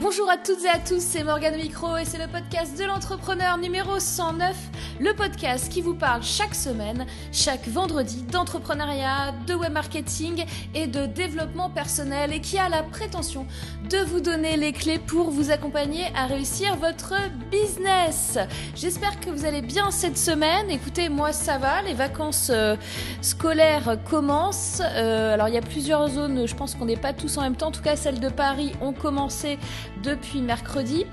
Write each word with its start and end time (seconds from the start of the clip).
Bonjour 0.00 0.30
à 0.30 0.38
toutes 0.38 0.64
et 0.64 0.68
à 0.68 0.78
tous, 0.78 1.02
c'est 1.02 1.22
Morgane 1.24 1.56
Micro 1.56 1.98
et 1.98 2.06
c'est 2.06 2.16
le 2.16 2.26
podcast 2.26 2.78
de 2.78 2.84
l'entrepreneur 2.84 3.58
numéro 3.58 3.98
109, 3.98 4.56
le 4.98 5.12
podcast 5.12 5.70
qui 5.70 5.82
vous 5.82 5.94
parle 5.94 6.22
chaque 6.22 6.54
semaine, 6.54 7.04
chaque 7.32 7.68
vendredi 7.68 8.22
d'entrepreneuriat, 8.22 9.34
de 9.46 9.52
web 9.52 9.74
marketing 9.74 10.46
et 10.74 10.86
de 10.86 11.04
développement 11.04 11.68
personnel 11.68 12.32
et 12.32 12.40
qui 12.40 12.56
a 12.56 12.70
la 12.70 12.82
prétention 12.82 13.46
de 13.90 13.98
vous 13.98 14.20
donner 14.20 14.56
les 14.56 14.72
clés 14.72 14.98
pour 14.98 15.30
vous 15.30 15.50
accompagner 15.50 16.04
à 16.16 16.24
réussir 16.24 16.76
votre 16.76 17.12
business. 17.50 18.38
J'espère 18.74 19.20
que 19.20 19.28
vous 19.28 19.44
allez 19.44 19.60
bien 19.60 19.90
cette 19.90 20.16
semaine. 20.16 20.70
Écoutez, 20.70 21.10
moi 21.10 21.34
ça 21.34 21.58
va, 21.58 21.82
les 21.82 21.94
vacances 21.94 22.50
euh, 22.54 22.74
scolaires 23.20 23.98
commencent. 24.08 24.80
Euh, 24.80 25.34
alors 25.34 25.48
il 25.48 25.54
y 25.54 25.58
a 25.58 25.62
plusieurs 25.62 26.08
zones, 26.08 26.48
je 26.48 26.54
pense 26.54 26.74
qu'on 26.74 26.86
n'est 26.86 26.96
pas 26.96 27.12
tous 27.12 27.36
en 27.36 27.42
même 27.42 27.56
temps. 27.56 27.68
En 27.68 27.72
tout 27.72 27.82
cas, 27.82 27.96
celles 27.96 28.20
de 28.20 28.30
Paris 28.30 28.72
ont 28.80 28.94
commencé 28.94 29.58
depuis 30.02 30.40
mercredi. 30.40 31.06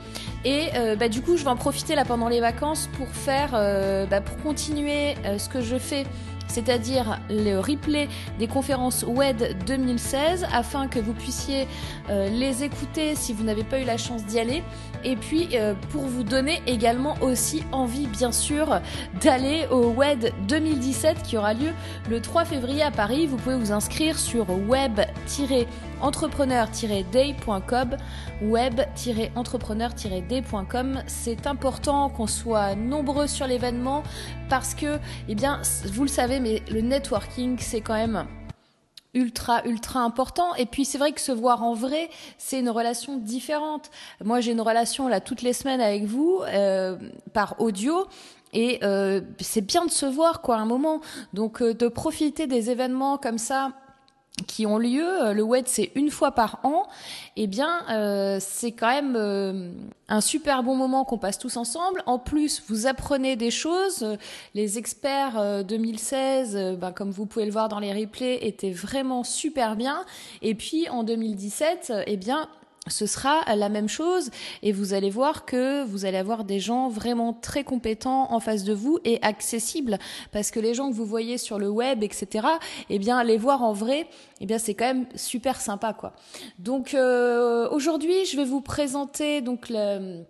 Et 0.46 0.70
euh, 0.76 0.96
bah, 0.96 1.10
du 1.10 1.22
coup, 1.22 1.38
je 1.38 1.44
vais 1.44 1.50
en 1.50 1.56
profiter 1.56 1.96
là 1.96 2.06
pendant 2.06 2.30
les 2.30 2.40
vacances 2.40 2.90
pour 2.98 3.08
faire, 3.10 3.52
euh, 3.54 4.06
bah, 4.06 4.22
pour 4.22 4.38
continuer 4.38 5.16
euh, 5.26 5.38
ce 5.38 5.50
que 5.50 5.62
je 5.62 5.78
fais 5.78 6.06
c'est-à-dire 6.50 7.20
le 7.30 7.58
replay 7.60 8.08
des 8.40 8.48
conférences 8.48 9.04
WED 9.06 9.58
2016 9.68 10.48
afin 10.54 10.88
que 10.88 10.98
vous 10.98 11.12
puissiez 11.12 11.68
les 12.10 12.64
écouter 12.64 13.16
si 13.16 13.34
vous 13.34 13.44
n'avez 13.44 13.66
pas 13.66 13.82
eu 13.82 13.84
la 13.84 13.98
chance 13.98 14.26
d'y 14.26 14.40
aller 14.40 14.64
et 15.04 15.18
puis 15.18 15.50
pour 15.92 16.04
vous 16.04 16.24
donner 16.24 16.62
également 16.66 17.16
aussi 17.20 17.66
envie 17.74 18.08
bien 18.08 18.32
sûr 18.32 18.80
d'aller 19.22 19.68
au 19.72 19.90
WED 19.92 20.32
2017 20.48 21.22
qui 21.22 21.36
aura 21.36 21.54
lieu 21.54 21.72
le 22.10 22.22
3 22.22 22.46
février 22.46 22.82
à 22.82 22.92
Paris. 22.92 23.28
Vous 23.28 23.36
pouvez 23.36 23.58
vous 23.58 23.74
inscrire 23.74 24.18
sur 24.18 24.50
web- 24.70 25.02
entrepreneur-day.com 26.02 27.98
web-entrepreneur-day.com 28.42 31.04
c'est 31.08 31.48
important 31.48 32.10
qu'on 32.10 32.28
soit 32.28 32.76
nombreux 32.76 33.28
sur 33.28 33.48
l'événement 33.48 34.04
parce 34.50 34.74
que 34.74 35.00
eh 35.28 35.36
bien 35.36 35.62
vous 35.86 36.04
le 36.04 36.10
savez 36.10 36.40
mais 36.40 36.64
le 36.72 36.80
networking 36.82 37.58
c'est 37.60 37.82
quand 37.82 37.96
même 37.96 38.26
ultra 39.18 39.66
ultra 39.66 40.02
important. 40.02 40.56
Et 40.56 40.66
puis 40.66 40.86
c'est 40.86 40.98
vrai 40.98 41.12
que 41.12 41.20
se 41.20 41.32
voir 41.32 41.64
en 41.64 41.74
vrai 41.74 42.10
c'est 42.38 42.60
une 42.60 42.70
relation 42.70 43.18
différente. 43.18 43.90
Moi 44.24 44.40
j'ai 44.42 44.52
une 44.52 44.62
relation 44.62 45.08
là 45.08 45.20
toutes 45.20 45.42
les 45.42 45.54
semaines 45.54 45.82
avec 45.82 46.04
vous 46.04 46.42
euh, 46.46 46.98
par 47.34 47.60
audio. 47.60 48.08
Et 48.54 48.80
euh, 48.84 49.22
c'est 49.40 49.66
bien 49.66 49.86
de 49.86 49.92
se 49.92 50.06
voir 50.06 50.42
quoi 50.42 50.56
à 50.56 50.60
un 50.60 50.66
moment. 50.66 51.02
Donc 51.34 51.62
euh, 51.62 51.74
de 51.74 51.88
profiter 51.88 52.48
des 52.48 52.70
événements 52.70 53.18
comme 53.18 53.38
ça 53.38 53.72
qui 54.46 54.66
ont 54.66 54.78
lieu, 54.78 55.04
euh, 55.04 55.34
le 55.34 55.42
WED 55.42 55.68
c'est 55.68 55.92
une 55.96 56.12
fois 56.12 56.32
par 56.32 56.60
an, 56.64 56.88
eh 57.36 57.48
bien 57.48 57.84
euh, 57.90 58.38
c'est 58.40 58.72
quand 58.72 58.90
même 58.90 59.16
euh, 59.16 59.72
un 60.10 60.22
super 60.22 60.64
bon 60.64 60.76
moment 60.76 61.04
qu'on 61.04 61.18
passe 61.18 61.38
tous 61.38 61.58
ensemble. 61.58 62.04
En 62.06 62.20
plus, 62.20 62.64
vous 62.68 62.88
apprenez 62.88 63.36
des 63.36 63.52
choses. 63.52 64.18
Les 64.54 64.78
experts 64.78 65.38
euh, 65.38 65.64
2016, 65.64 66.56
euh, 66.56 66.76
ben, 66.76 66.92
comme 66.92 67.12
vous 67.12 67.26
pouvez 67.26 67.46
le 67.46 67.52
voir 67.52 67.68
dans 67.68 67.80
les 67.80 67.94
replays, 67.94 68.46
étaient 68.46 68.72
vraiment 68.72 69.24
super 69.24 69.76
bien. 69.76 70.06
Et 70.42 70.56
puis 70.56 70.88
en 70.90 71.04
2017, 71.04 71.88
euh, 71.90 72.04
eh 72.06 72.18
bien 72.18 72.48
ce 72.90 73.06
sera 73.06 73.44
la 73.56 73.70
même 73.70 73.90
chose 73.90 74.30
et 74.64 74.72
vous 74.72 74.94
allez 74.94 75.10
voir 75.10 75.46
que 75.46 75.84
vous 75.86 76.06
allez 76.06 76.18
avoir 76.18 76.44
des 76.44 76.60
gens 76.60 76.90
vraiment 76.90 77.34
très 77.34 77.64
compétents 77.64 78.32
en 78.32 78.40
face 78.40 78.64
de 78.64 78.74
vous 78.74 79.00
et 79.04 79.20
accessibles. 79.22 79.98
Parce 80.32 80.52
que 80.52 80.60
les 80.60 80.74
gens 80.74 80.90
que 80.90 80.96
vous 80.96 81.06
voyez 81.06 81.38
sur 81.38 81.60
le 81.60 81.70
web 81.70 82.04
etc 82.04 82.48
eh 82.90 83.00
bien 83.00 83.24
les 83.24 83.38
voir 83.38 83.64
en 83.64 83.74
vrai 83.74 84.08
eh 84.40 84.46
bien 84.46 84.58
c'est 84.58 84.74
quand 84.74 84.86
même 84.86 85.06
super 85.16 85.60
sympa 85.60 85.94
quoi. 85.94 86.14
Donc 86.60 86.94
euh, 86.94 87.70
aujourd'hui 87.70 88.26
je 88.26 88.38
vais 88.38 88.46
vous 88.46 88.62
présenter 88.62 89.42
donc 89.42 89.70
le 89.70 90.24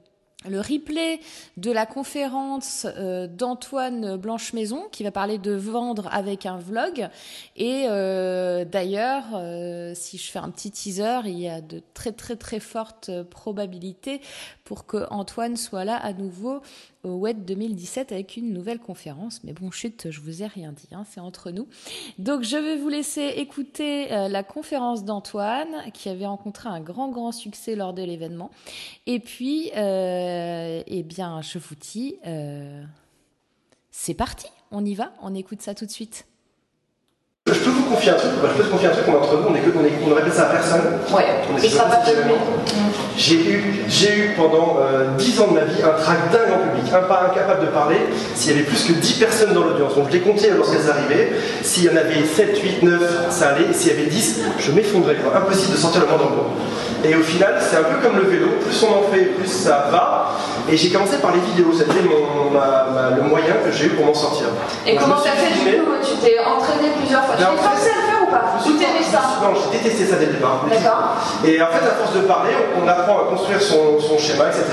le 0.50 0.59
replay 0.59 1.20
de 1.58 1.72
la 1.72 1.86
conférence 1.86 2.86
euh, 2.98 3.28
d'Antoine 3.28 4.18
Blanche 4.18 4.53
Maison 4.53 4.88
qui 4.91 5.03
va 5.03 5.12
parler 5.12 5.38
de 5.38 5.52
vendre 5.52 6.09
avec 6.12 6.46
un 6.46 6.58
vlog. 6.58 7.09
Et 7.56 7.85
euh, 7.88 8.66
d'ailleurs 8.66 9.24
euh, 9.35 9.94
si 9.96 10.18
je 10.18 10.31
fais 10.31 10.40
un 10.40 10.50
petit 10.50 10.72
teaser 10.72 11.22
il 11.25 11.40
y 11.40 11.47
a 11.47 11.62
de 11.62 11.81
très 11.94 12.12
très 12.12 12.35
très 12.35 12.59
fortes 12.59 13.12
probabilités 13.24 14.22
pour 14.63 14.85
que 14.85 15.06
Antoine 15.09 15.58
soit 15.58 15.85
là 15.85 15.97
à 15.97 16.13
nouveau 16.13 16.62
au 17.07 17.16
WED 17.16 17.45
2017 17.45 18.12
avec 18.12 18.38
une 18.38 18.53
nouvelle 18.53 18.79
conférence. 18.79 19.41
Mais 19.44 19.53
bon, 19.53 19.72
chut, 19.72 20.07
je 20.09 20.22
vous 20.22 20.44
ai 20.44 20.47
rien 20.47 20.72
dit, 20.72 20.88
hein, 20.91 21.03
c'est 21.09 21.19
entre 21.19 21.51
nous. 21.51 21.68
Donc, 22.18 22.44
je 22.44 22.57
vais 22.57 22.78
vous 22.78 22.90
laisser 22.90 23.34
écouter 23.38 24.12
euh, 24.12 24.28
la 24.28 24.44
conférence 24.44 25.03
d'Antoine, 25.03 25.91
qui 25.94 26.09
avait 26.09 26.25
rencontré 26.25 26.69
un 26.69 26.79
grand, 26.79 27.09
grand 27.09 27.31
succès 27.31 27.75
lors 27.75 27.94
de 27.94 28.03
l'événement. 28.03 28.51
Et 29.06 29.19
puis, 29.19 29.72
euh, 29.75 30.81
eh 30.85 31.03
bien, 31.03 31.41
je 31.41 31.57
vous 31.57 31.75
dis, 31.75 32.17
euh, 32.25 32.84
c'est 33.91 34.13
parti, 34.13 34.47
on 34.72 34.85
y 34.85 34.94
va, 34.94 35.13
on 35.22 35.34
écoute 35.34 35.62
ça 35.62 35.73
tout 35.73 35.85
de 35.85 35.91
suite. 35.91 36.25
Je 37.47 37.53
peux 37.53 37.69
vous 37.69 37.90
confier 37.90 38.12
un 38.12 38.16
truc, 38.16 38.31
je 38.44 38.57
peux 38.57 38.63
te 38.63 38.69
confier 38.69 38.88
un 38.88 38.91
truc, 38.91 39.06
on 39.07 39.13
est 39.13 39.16
entre 39.16 39.38
nous, 39.38 39.47
on, 39.47 39.56
est, 39.56 39.62
on, 39.62 39.85
est, 39.85 40.03
on 40.03 40.07
ne 40.09 40.13
répète 40.13 40.34
ça 40.34 40.50
à 40.50 40.51
personne. 40.51 41.00
Ouais, 41.16 41.25
On 41.50 41.57
est 41.57 41.63
il 41.63 41.69
sera 41.72 41.85
pas. 41.85 42.03
J'ai 43.17 43.35
eu, 43.50 43.83
eu 43.89 44.33
pendant 44.38 44.78
euh, 44.79 45.05
10 45.17 45.41
ans 45.41 45.47
de 45.47 45.53
ma 45.55 45.61
vie 45.66 45.81
un 45.83 46.00
trac 46.01 46.31
dingue 46.31 46.53
en 46.53 46.67
public, 46.75 46.94
un 46.94 47.01
pas 47.07 47.29
incapable 47.31 47.61
de 47.66 47.72
parler. 47.72 47.97
S'il 48.35 48.51
y 48.51 48.55
avait 48.55 48.63
plus 48.63 48.83
que 48.83 48.94
10 48.94 49.13
personnes 49.13 49.53
dans 49.53 49.63
l'audience, 49.63 49.95
donc 49.95 50.05
je 50.09 50.13
les 50.13 50.19
comptais 50.22 50.51
lorsqu'elles 50.55 50.89
arrivaient. 50.89 51.31
S'il 51.63 51.85
y 51.85 51.89
en 51.89 51.95
avait 51.97 52.23
7, 52.23 52.59
8, 52.61 52.83
9, 52.83 53.01
ça 53.31 53.50
allait. 53.50 53.73
S'il 53.73 53.88
y 53.91 53.95
avait 54.00 54.05
10, 54.05 54.41
je 54.59 54.72
m'effondrais. 54.72 55.16
Impossible 55.35 55.72
de 55.73 55.78
sortir 55.78 56.01
le 56.01 56.07
moindre 56.07 56.29
mot. 56.29 56.44
Et 57.03 57.16
au 57.16 57.22
final, 57.22 57.55
c'est 57.59 57.78
un 57.78 57.83
peu 57.83 58.07
comme 58.07 58.17
le 58.17 58.25
vélo, 58.25 58.47
plus 58.63 58.83
on 58.83 59.00
en 59.00 59.11
fait, 59.11 59.25
plus 59.38 59.47
ça 59.47 59.88
va. 59.91 60.31
Et 60.69 60.75
j'ai 60.78 60.89
commencé 60.89 61.17
par 61.17 61.31
les 61.34 61.39
vidéos, 61.39 61.72
c'était 61.73 62.01
mon, 62.01 62.51
ma- 62.51 62.88
ma- 62.94 63.16
le 63.16 63.22
moyen 63.23 63.53
que 63.66 63.72
j'ai 63.72 63.85
eu 63.85 63.89
pour 63.89 64.05
m'en 64.05 64.13
sortir. 64.13 64.47
Et 64.85 64.94
Donc, 64.94 65.01
comment 65.03 65.16
t'as 65.23 65.31
fait 65.31 65.53
du 65.53 65.78
coup? 65.78 65.91
Tu 66.03 66.16
t'es 66.17 66.38
entraîné 66.39 66.89
plusieurs 66.99 67.23
fois. 67.25 67.35
Tu 67.38 67.44
Ben, 67.44 67.49
en 67.49 67.55
t'es 67.55 67.61
fait, 67.61 67.69
forcé 67.69 67.89
à 67.89 68.01
le 68.01 68.07
faire 68.11 68.16
ou 68.28 68.32
pas 68.32 68.58
t'aimais 68.78 69.04
ça 69.04 69.22
Non, 69.42 69.54
j'ai 69.56 69.78
détesté 69.78 70.06
ça 70.06 70.18
dès 70.18 70.28
le 70.28 70.34
départ. 70.34 70.66
D'accord. 70.70 71.16
Et 71.46 71.62
en 71.62 71.68
fait, 71.68 71.86
à 71.86 71.96
force 71.96 72.14
de 72.16 72.22
parler, 72.22 72.52
on, 72.82 72.88
apprend 72.88 73.20
à 73.20 73.30
construire 73.30 73.62
son, 73.62 74.00
son 74.00 74.18
schéma, 74.18 74.46
etc. 74.48 74.64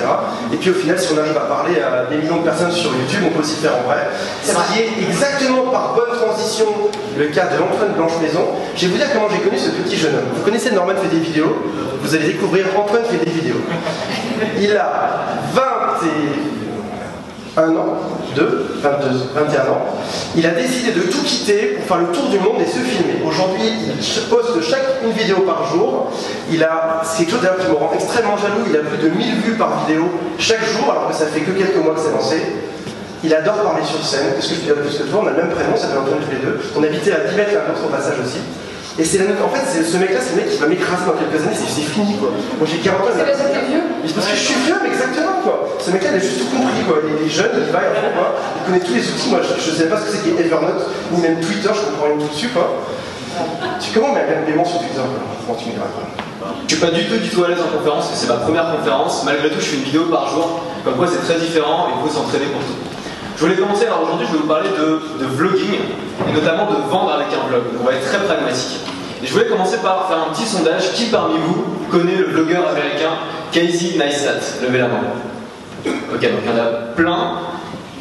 Et 0.53 0.57
puis 0.57 0.71
au 0.71 0.75
final, 0.75 0.99
si 0.99 1.13
on 1.13 1.19
arrive 1.19 1.37
à 1.37 1.47
parler 1.47 1.81
à 1.81 2.07
des 2.07 2.17
millions 2.19 2.39
de 2.39 2.45
personnes 2.45 2.73
sur 2.73 2.91
YouTube, 2.95 3.25
on 3.27 3.31
peut 3.31 3.41
aussi 3.41 3.57
faire 3.57 3.73
en 3.77 3.89
vrai. 3.89 4.09
Ce 4.43 4.53
qui 4.53 4.81
est 4.81 5.09
exactement 5.09 5.71
par 5.71 5.95
bonne 5.95 6.17
transition 6.17 6.67
le 7.19 7.27
cas 7.27 7.47
de 7.47 7.63
Antoine 7.63 7.93
Blanche 7.97 8.19
Maison. 8.21 8.47
Je 8.77 8.87
vais 8.87 8.93
vous 8.93 8.99
dire 8.99 9.07
comment 9.13 9.29
j'ai 9.31 9.39
connu 9.39 9.59
ce 9.59 9.71
petit 9.71 9.97
jeune 9.97 10.15
homme. 10.15 10.29
Vous 10.35 10.43
connaissez 10.43 10.71
Norman 10.73 10.95
fait 11.01 11.15
des 11.15 11.23
vidéos, 11.23 11.57
vous 12.01 12.15
allez 12.15 12.27
découvrir 12.27 12.67
Antoine 12.77 13.05
fait 13.05 13.25
des 13.25 13.31
vidéos. 13.31 13.61
Il 14.59 14.77
a 14.77 15.25
21 17.57 17.77
ans, 17.77 17.97
2, 18.35 18.81
22, 18.83 19.09
21 19.35 19.61
ans. 19.71 19.87
Il 20.37 20.45
a 20.45 20.51
décidé 20.51 20.93
de 20.93 21.03
tout 21.03 21.23
quitter 21.23 21.77
pour 21.77 21.87
faire 21.87 21.99
le 21.99 22.07
tour 22.07 22.29
du 22.29 22.39
monde 22.39 22.61
et 22.61 22.67
se 22.67 22.79
filmer. 22.79 23.23
Aujourd'hui, 23.25 23.63
il 23.63 24.29
poste 24.29 24.61
chaque 24.69 25.03
une 25.05 25.13
vidéo 25.13 25.41
par 25.43 25.73
jour. 25.73 26.11
Il 26.51 26.63
a, 26.65 27.03
c'est 27.05 27.25
quelque 27.25 27.37
chose 27.37 27.51
qui 27.61 27.71
me 27.71 27.77
rend 27.77 27.93
extrêmement 27.95 28.37
jaloux. 28.37 28.67
Il 28.69 28.77
a 28.77 28.81
plus 28.81 28.99
de 28.99 29.09
1000 29.09 29.35
vues 29.43 29.55
par 29.55 29.87
vidéo 29.87 30.05
chaque 30.39 30.65
jour, 30.65 30.91
alors 30.91 31.09
que 31.09 31.15
ça 31.15 31.27
fait 31.27 31.41
que 31.41 31.53
quelques 31.53 31.77
mois 31.77 31.95
que 31.95 32.01
c'est 32.01 32.13
lancé. 32.13 32.43
Il 33.23 33.33
adore 33.33 33.63
parler 33.63 33.85
sur 33.85 34.05
scène. 34.05 34.35
Qu'est-ce 34.35 34.51
que 34.51 34.55
je 34.67 34.69
de 34.69 34.75
plus 34.75 34.99
que 34.99 35.05
toi 35.05 35.21
On 35.23 35.27
a 35.27 35.31
le 35.31 35.37
même 35.37 35.51
prénom, 35.51 35.77
ça 35.77 35.89
fait 35.89 35.97
Antoine 35.97 36.21
tous 36.25 36.31
les 36.31 36.43
deux. 36.45 36.61
On 36.77 36.83
habitait 36.83 37.13
à 37.13 37.21
10 37.21 37.37
mètres 37.37 37.55
l'un 37.55 37.73
l'autre 37.73 37.87
au 37.87 37.89
passage 37.89 38.19
aussi. 38.21 38.41
Et 38.99 39.05
c'est 39.05 39.19
la- 39.19 39.35
en 39.43 39.51
fait, 39.51 39.67
c'est- 39.67 39.83
ce 39.83 39.97
mec-là, 39.99 40.21
c'est 40.23 40.37
le 40.39 40.43
mec 40.47 40.51
qui 40.55 40.59
va 40.63 40.67
m'écraser 40.71 41.03
dans 41.07 41.19
quelques 41.19 41.43
années, 41.43 41.59
c'est 41.59 41.67
c'est 41.67 41.83
fini 41.91 42.15
quoi. 42.17 42.31
Moi 42.31 42.67
j'ai 42.71 42.79
40 42.79 43.03
ans. 43.03 43.11
C'est 43.11 43.27
parce 43.27 43.43
que 43.43 43.51
t'es 43.51 43.67
vieux 43.67 43.83
parce 44.15 44.27
que 44.31 44.37
je 44.39 44.45
suis 44.47 44.61
vieux, 44.67 44.79
mais 44.83 44.91
exactement 44.95 45.43
quoi. 45.43 45.57
Ce 45.83 45.91
mec-là, 45.91 46.11
il 46.15 46.17
a 46.17 46.23
juste 46.23 46.39
tout 46.47 46.51
compris 46.55 46.83
quoi. 46.87 46.97
Il 47.03 47.27
est 47.27 47.31
jeune, 47.31 47.51
il 47.59 47.73
va, 47.75 47.81
il 47.91 48.15
quoi. 48.15 48.29
Il 48.39 48.63
connaît 48.71 48.85
tous 48.87 48.95
les 48.95 49.03
outils. 49.03 49.31
Moi, 49.35 49.41
je, 49.43 49.53
je 49.59 49.71
sais 49.75 49.89
pas 49.91 49.99
ce 49.99 50.05
que 50.07 50.11
c'est 50.15 50.23
qu'est 50.23 50.39
Evernote, 50.47 50.87
ni 51.11 51.19
même 51.27 51.41
Twitter, 51.43 51.71
je 51.75 51.81
comprends 51.91 52.07
rien 52.07 52.19
tout 52.23 52.31
dessus 52.31 52.49
quoi. 52.55 52.71
Tu 53.83 53.91
comment 53.91 54.15
mais 54.15 54.23
un 54.31 54.47
paiement 54.47 54.65
sur 54.65 54.79
Twitter 54.79 55.03
quoi? 55.03 55.21
Comment 55.43 55.59
tu 55.59 55.67
m'écris 55.75 55.83
quoi. 55.91 56.07
Je 56.69 56.75
suis 56.77 56.81
pas 56.81 56.91
du 56.95 57.03
tout, 57.11 57.19
du 57.19 57.29
tout 57.35 57.43
à 57.43 57.49
l'aise 57.49 57.59
en 57.59 57.71
conférence, 57.77 58.07
parce 58.07 58.21
que 58.21 58.27
c'est 58.27 58.33
ma 58.33 58.39
première 58.47 58.71
conférence. 58.79 59.25
Malgré 59.27 59.51
tout, 59.51 59.59
je 59.59 59.75
fais 59.75 59.77
une 59.77 59.89
vidéo 59.91 60.05
par 60.07 60.29
jour. 60.31 60.61
Comme 60.85 60.95
quoi, 60.95 61.09
c'est 61.11 61.25
très 61.27 61.41
différent 61.41 61.89
et 61.91 61.99
il 61.99 61.99
faut 62.07 62.15
s'entraîner 62.15 62.47
pour 62.47 62.61
tout. 62.63 62.79
Je 63.37 63.41
voulais 63.41 63.57
commencer, 63.57 63.87
alors 63.87 64.03
aujourd'hui, 64.03 64.27
je 64.29 64.33
vais 64.33 64.39
vous 64.39 64.49
parler 64.49 64.69
de, 64.71 65.25
de 65.25 65.27
vlogging 65.27 65.81
et 66.29 66.33
notamment 66.33 66.67
de 66.67 66.77
vendre 66.89 67.13
avec 67.13 67.27
un 67.29 67.49
vlog. 67.49 67.65
Donc, 67.73 67.83
on 67.83 67.85
va 67.85 67.93
être 67.93 68.07
très 68.07 68.19
pragmatique. 68.19 68.81
Et 69.23 69.27
je 69.27 69.33
voulais 69.33 69.47
commencer 69.47 69.79
par 69.79 70.07
faire 70.09 70.19
un 70.19 70.33
petit 70.33 70.45
sondage. 70.47 70.93
Qui 70.93 71.07
parmi 71.07 71.35
vous 71.39 71.65
connaît 71.91 72.17
le 72.17 72.27
vlogueur 72.27 72.69
américain 72.69 73.11
Casey 73.51 73.99
Neistat? 73.99 74.63
Levez 74.63 74.79
la 74.79 74.89
main. 74.89 75.01
Ok, 75.87 76.21
donc 76.21 76.41
il 76.45 76.51
y 76.51 76.55
en 76.55 76.63
a 76.63 76.67
plein. 76.95 77.39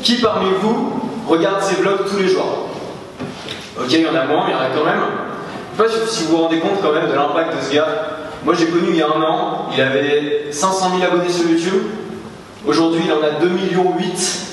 Qui 0.04 0.16
parmi 0.16 0.50
vous 0.62 1.02
regarde 1.28 1.62
ses 1.62 1.76
vlogs 1.76 2.06
tous 2.10 2.18
les 2.18 2.28
jours? 2.28 2.68
Ok, 3.80 3.88
il 3.90 4.02
y 4.02 4.08
en 4.08 4.16
a 4.16 4.26
moins, 4.26 4.46
il 4.48 4.52
y 4.52 4.56
en 4.56 4.60
a 4.60 4.70
quand 4.76 4.86
même. 4.86 5.02
Je 5.76 5.84
sais 5.92 6.00
pas 6.00 6.08
si 6.08 6.24
vous 6.26 6.38
vous 6.38 6.44
rendez 6.44 6.60
compte 6.60 6.82
quand 6.82 6.92
même 6.92 7.08
de 7.10 7.14
l'impact 7.14 7.58
de 7.58 7.62
ce 7.62 7.74
gars. 7.74 7.88
Moi 8.46 8.54
j'ai 8.54 8.68
connu 8.68 8.90
il 8.90 8.98
y 8.98 9.02
a 9.02 9.08
un 9.08 9.22
an, 9.24 9.70
il 9.74 9.82
avait 9.82 10.48
500 10.52 10.92
000 11.00 11.12
abonnés 11.12 11.32
sur 11.32 11.50
YouTube. 11.50 11.84
Aujourd'hui 12.68 13.02
il 13.06 13.12
en 13.12 13.24
a 13.24 13.40
2 13.40 13.48
millions 13.48 13.96
8. 13.98 14.53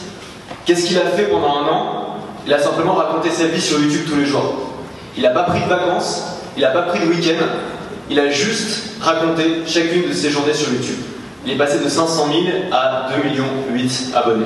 Qu'est-ce 0.66 0.86
qu'il 0.86 0.98
a 0.98 1.06
fait 1.06 1.24
pendant 1.24 1.58
un 1.58 1.68
an? 1.68 2.16
Il 2.46 2.52
a 2.52 2.58
simplement 2.58 2.94
raconté 2.94 3.30
sa 3.30 3.46
vie 3.46 3.60
sur 3.60 3.80
YouTube 3.80 4.06
tous 4.08 4.16
les 4.16 4.26
jours. 4.26 4.54
Il 5.16 5.22
n'a 5.22 5.30
pas 5.30 5.44
pris 5.44 5.60
de 5.60 5.68
vacances, 5.68 6.24
il 6.56 6.62
n'a 6.62 6.70
pas 6.70 6.82
pris 6.82 7.00
de 7.00 7.06
week-end, 7.06 7.44
il 8.10 8.18
a 8.18 8.30
juste 8.30 9.00
raconté 9.00 9.62
chacune 9.66 10.08
de 10.08 10.12
ses 10.12 10.30
journées 10.30 10.54
sur 10.54 10.72
YouTube. 10.72 10.98
Il 11.44 11.52
est 11.52 11.56
passé 11.56 11.78
de 11.78 11.88
500 11.88 12.26
000 12.26 12.42
à 12.72 13.08
2 13.16 13.28
millions 13.28 13.44
8 13.72 14.12
abonnés. 14.14 14.44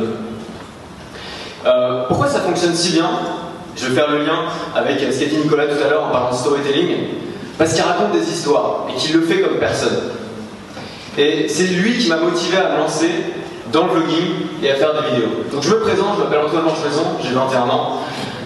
Euh, 1.67 2.05
pourquoi 2.09 2.29
ça 2.29 2.41
fonctionne 2.41 2.75
si 2.75 2.93
bien? 2.93 3.09
Je 3.77 3.87
vais 3.87 3.95
faire 3.95 4.11
le 4.11 4.25
lien 4.25 4.45
avec 4.77 5.01
ce 5.01 5.19
qu'a 5.19 5.27
dit 5.27 5.37
Nicolas 5.37 5.67
tout 5.67 5.83
à 5.85 5.91
l'heure 5.91 6.05
en 6.05 6.11
parlant 6.11 6.31
de 6.31 6.37
storytelling. 6.37 6.97
Parce 7.59 7.73
qu'il 7.73 7.83
raconte 7.83 8.13
des 8.13 8.29
histoires 8.29 8.87
et 8.91 8.97
qu'il 8.97 9.17
le 9.17 9.23
fait 9.23 9.41
comme 9.41 9.59
personne. 9.59 9.97
Et 11.17 11.47
c'est 11.49 11.65
lui 11.65 11.99
qui 11.99 12.09
m'a 12.09 12.17
motivé 12.17 12.57
à 12.57 12.73
me 12.73 12.79
lancer 12.79 13.11
dans 13.75 13.87
le 13.87 13.93
vlogging 13.93 14.35
et 14.63 14.71
à 14.71 14.77
faire 14.77 14.95
des 14.95 15.11
vidéos. 15.11 15.31
Donc 15.53 15.63
je 15.63 15.71
me 15.71 15.81
présente, 15.81 16.17
je 16.17 16.23
m'appelle 16.23 16.47
Antoine 16.47 16.65
Manchemaison, 16.65 17.03
j'ai 17.23 17.35
21 17.35 17.63
ans. 17.63 18.01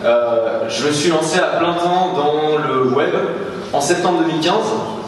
Euh, 0.04 0.68
je 0.68 0.86
me 0.86 0.92
suis 0.92 1.10
lancé 1.10 1.38
à 1.38 1.58
plein 1.58 1.74
temps 1.74 2.14
dans 2.16 2.56
le 2.66 2.84
web 2.84 3.14
en 3.72 3.80
septembre 3.80 4.22
2015. 4.26 4.54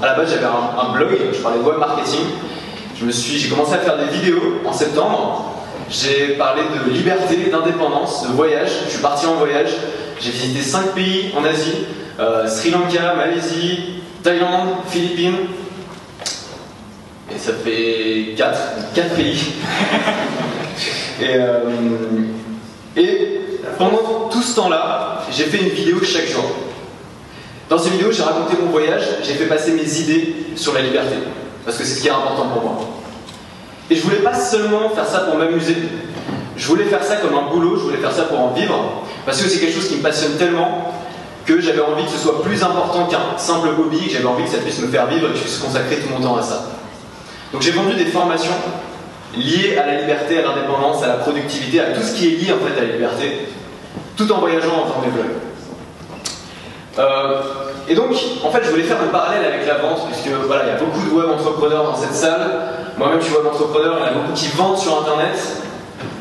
À 0.02 0.06
la 0.06 0.14
base 0.14 0.30
j'avais 0.30 0.44
un, 0.44 0.92
blog, 0.92 1.08
je 1.32 1.38
parlais 1.38 1.58
de 1.58 1.64
web 1.64 1.78
marketing. 1.78 2.20
J'ai 2.94 3.48
commencé 3.48 3.74
à 3.74 3.78
faire 3.78 3.96
des 3.96 4.12
vidéos 4.18 4.60
en 4.66 4.72
septembre. 4.74 5.54
J'ai 5.88 6.34
parlé 6.36 6.62
de 6.62 6.90
liberté, 6.90 7.36
d'indépendance, 7.50 8.28
de 8.28 8.32
voyage. 8.34 8.68
Je 8.84 8.90
suis 8.90 9.00
parti 9.00 9.26
en 9.26 9.36
voyage. 9.36 9.70
J'ai 10.20 10.32
visité 10.32 10.60
5 10.62 10.92
pays 10.94 11.32
en 11.34 11.42
Asie. 11.44 11.86
Euh, 12.20 12.46
Sri 12.46 12.70
Lanka, 12.70 13.14
Malaisie, 13.16 14.02
Thaïlande, 14.22 14.68
Philippines. 14.88 15.36
Ça 17.40 17.52
fait 17.64 18.34
4, 18.36 18.58
4 18.94 19.14
pays. 19.14 19.54
et, 21.22 21.36
euh, 21.36 21.60
et 22.96 23.40
pendant 23.78 24.28
tout 24.30 24.42
ce 24.42 24.56
temps-là, 24.56 25.24
j'ai 25.32 25.44
fait 25.44 25.58
une 25.58 25.70
vidéo 25.70 26.00
chaque 26.02 26.28
jour. 26.28 26.44
Dans 27.70 27.78
ces 27.78 27.90
vidéos, 27.90 28.12
j'ai 28.12 28.22
raconté 28.22 28.56
mon 28.62 28.70
voyage, 28.70 29.04
j'ai 29.22 29.34
fait 29.34 29.46
passer 29.46 29.72
mes 29.72 30.00
idées 30.00 30.34
sur 30.54 30.74
la 30.74 30.82
liberté. 30.82 31.14
Parce 31.64 31.78
que 31.78 31.84
c'est 31.84 31.94
ce 31.94 32.02
qui 32.02 32.08
est 32.08 32.12
important 32.12 32.48
pour 32.52 32.62
moi. 32.62 32.78
Et 33.88 33.96
je 33.96 34.02
voulais 34.02 34.16
pas 34.18 34.34
seulement 34.34 34.90
faire 34.90 35.06
ça 35.06 35.20
pour 35.20 35.36
m'amuser. 35.36 35.76
Je 36.56 36.66
voulais 36.66 36.84
faire 36.84 37.02
ça 37.02 37.16
comme 37.16 37.34
un 37.34 37.50
boulot, 37.50 37.76
je 37.76 37.82
voulais 37.84 37.98
faire 37.98 38.12
ça 38.12 38.24
pour 38.24 38.38
en 38.38 38.52
vivre. 38.52 39.04
Parce 39.24 39.40
que 39.40 39.48
c'est 39.48 39.60
quelque 39.60 39.74
chose 39.74 39.88
qui 39.88 39.96
me 39.96 40.02
passionne 40.02 40.36
tellement 40.36 40.92
que 41.46 41.58
j'avais 41.60 41.80
envie 41.80 42.04
que 42.04 42.10
ce 42.10 42.18
soit 42.18 42.42
plus 42.42 42.62
important 42.62 43.06
qu'un 43.06 43.38
simple 43.38 43.68
hobby, 43.78 44.10
j'avais 44.10 44.26
envie 44.26 44.44
que 44.44 44.50
ça 44.50 44.58
puisse 44.58 44.78
me 44.80 44.88
faire 44.88 45.06
vivre 45.06 45.28
et 45.28 45.30
que 45.30 45.38
je 45.38 45.42
puisse 45.42 45.58
consacrer 45.58 45.96
tout 45.96 46.10
mon 46.12 46.20
temps 46.20 46.36
à 46.36 46.42
ça. 46.42 46.79
Donc 47.52 47.62
j'ai 47.62 47.72
vendu 47.72 47.94
des 47.94 48.06
formations 48.06 48.52
liées 49.36 49.76
à 49.76 49.86
la 49.86 50.00
liberté, 50.00 50.38
à 50.38 50.42
l'indépendance, 50.42 51.02
à 51.02 51.08
la 51.08 51.14
productivité, 51.14 51.80
à 51.80 51.92
tout 51.92 52.02
ce 52.02 52.14
qui 52.14 52.28
est 52.28 52.36
lié 52.38 52.52
en 52.52 52.64
fait 52.64 52.78
à 52.78 52.84
la 52.84 52.92
liberté, 52.92 53.48
tout 54.16 54.30
en 54.32 54.38
voyageant 54.38 54.82
en 54.82 54.86
faisant 54.86 55.02
des 55.02 55.10
vlogs. 55.10 55.36
Euh, 56.98 57.40
et 57.88 57.94
donc, 57.94 58.10
en 58.44 58.50
fait, 58.50 58.60
je 58.64 58.70
voulais 58.70 58.82
faire 58.82 59.02
un 59.02 59.08
parallèle 59.08 59.44
avec 59.44 59.66
la 59.66 59.78
vente, 59.78 60.06
puisque 60.06 60.28
voilà, 60.46 60.64
il 60.64 60.68
y 60.68 60.72
a 60.72 60.78
beaucoup 60.78 61.00
de 61.00 61.10
web 61.10 61.30
entrepreneurs 61.30 61.84
dans 61.84 61.96
cette 61.96 62.14
salle. 62.14 62.50
Moi-même, 62.98 63.20
je 63.20 63.26
suis 63.26 63.34
web 63.34 63.46
entrepreneur, 63.46 63.96
il 63.98 64.00
y 64.00 64.04
en 64.04 64.06
a 64.06 64.12
beaucoup 64.12 64.32
qui 64.32 64.48
vendent 64.48 64.78
sur 64.78 65.00
Internet. 65.00 65.36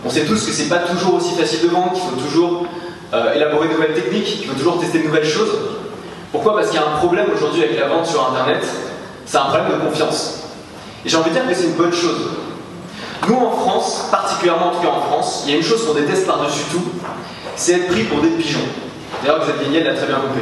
On 0.05 0.09
sait 0.09 0.25
tous 0.25 0.45
que 0.45 0.51
c'est 0.51 0.69
pas 0.69 0.79
toujours 0.79 1.15
aussi 1.15 1.35
facile 1.35 1.61
de 1.63 1.67
vendre, 1.67 1.93
qu'il 1.93 2.03
faut 2.03 2.15
toujours 2.15 2.65
euh, 3.13 3.33
élaborer 3.33 3.67
de 3.67 3.73
nouvelles 3.73 3.93
techniques, 3.93 4.25
qu'il 4.25 4.47
faut 4.47 4.57
toujours 4.57 4.79
tester 4.79 4.99
de 4.99 5.05
nouvelles 5.05 5.27
choses. 5.27 5.51
Pourquoi? 6.31 6.55
Parce 6.55 6.69
qu'il 6.69 6.79
y 6.79 6.83
a 6.83 6.87
un 6.87 6.97
problème 6.97 7.27
aujourd'hui 7.35 7.63
avec 7.63 7.79
la 7.79 7.87
vente 7.87 8.05
sur 8.05 8.27
Internet, 8.29 8.63
c'est 9.25 9.37
un 9.37 9.45
problème 9.45 9.79
de 9.79 9.85
confiance. 9.85 10.48
Et 11.05 11.09
j'ai 11.09 11.17
envie 11.17 11.29
de 11.29 11.35
dire 11.35 11.47
que 11.47 11.53
c'est 11.53 11.65
une 11.65 11.73
bonne 11.73 11.93
chose. 11.93 12.29
Nous 13.27 13.35
en 13.35 13.51
France, 13.51 14.07
particulièrement 14.11 14.67
en 14.67 14.75
tout 14.75 14.81
cas 14.81 14.89
en 14.89 15.01
France, 15.01 15.43
il 15.45 15.51
y 15.51 15.53
a 15.53 15.57
une 15.57 15.63
chose 15.63 15.85
qu'on 15.85 15.93
déteste 15.93 16.25
par-dessus 16.25 16.63
tout, 16.71 16.83
c'est 17.55 17.73
être 17.73 17.87
pris 17.87 18.03
pour 18.03 18.21
des 18.21 18.29
pigeons. 18.29 18.59
D'ailleurs, 19.21 19.41
Xavier 19.41 19.69
Niel 19.69 19.83
l'a 19.83 19.93
très 19.95 20.07
bien 20.07 20.15
compris. 20.15 20.41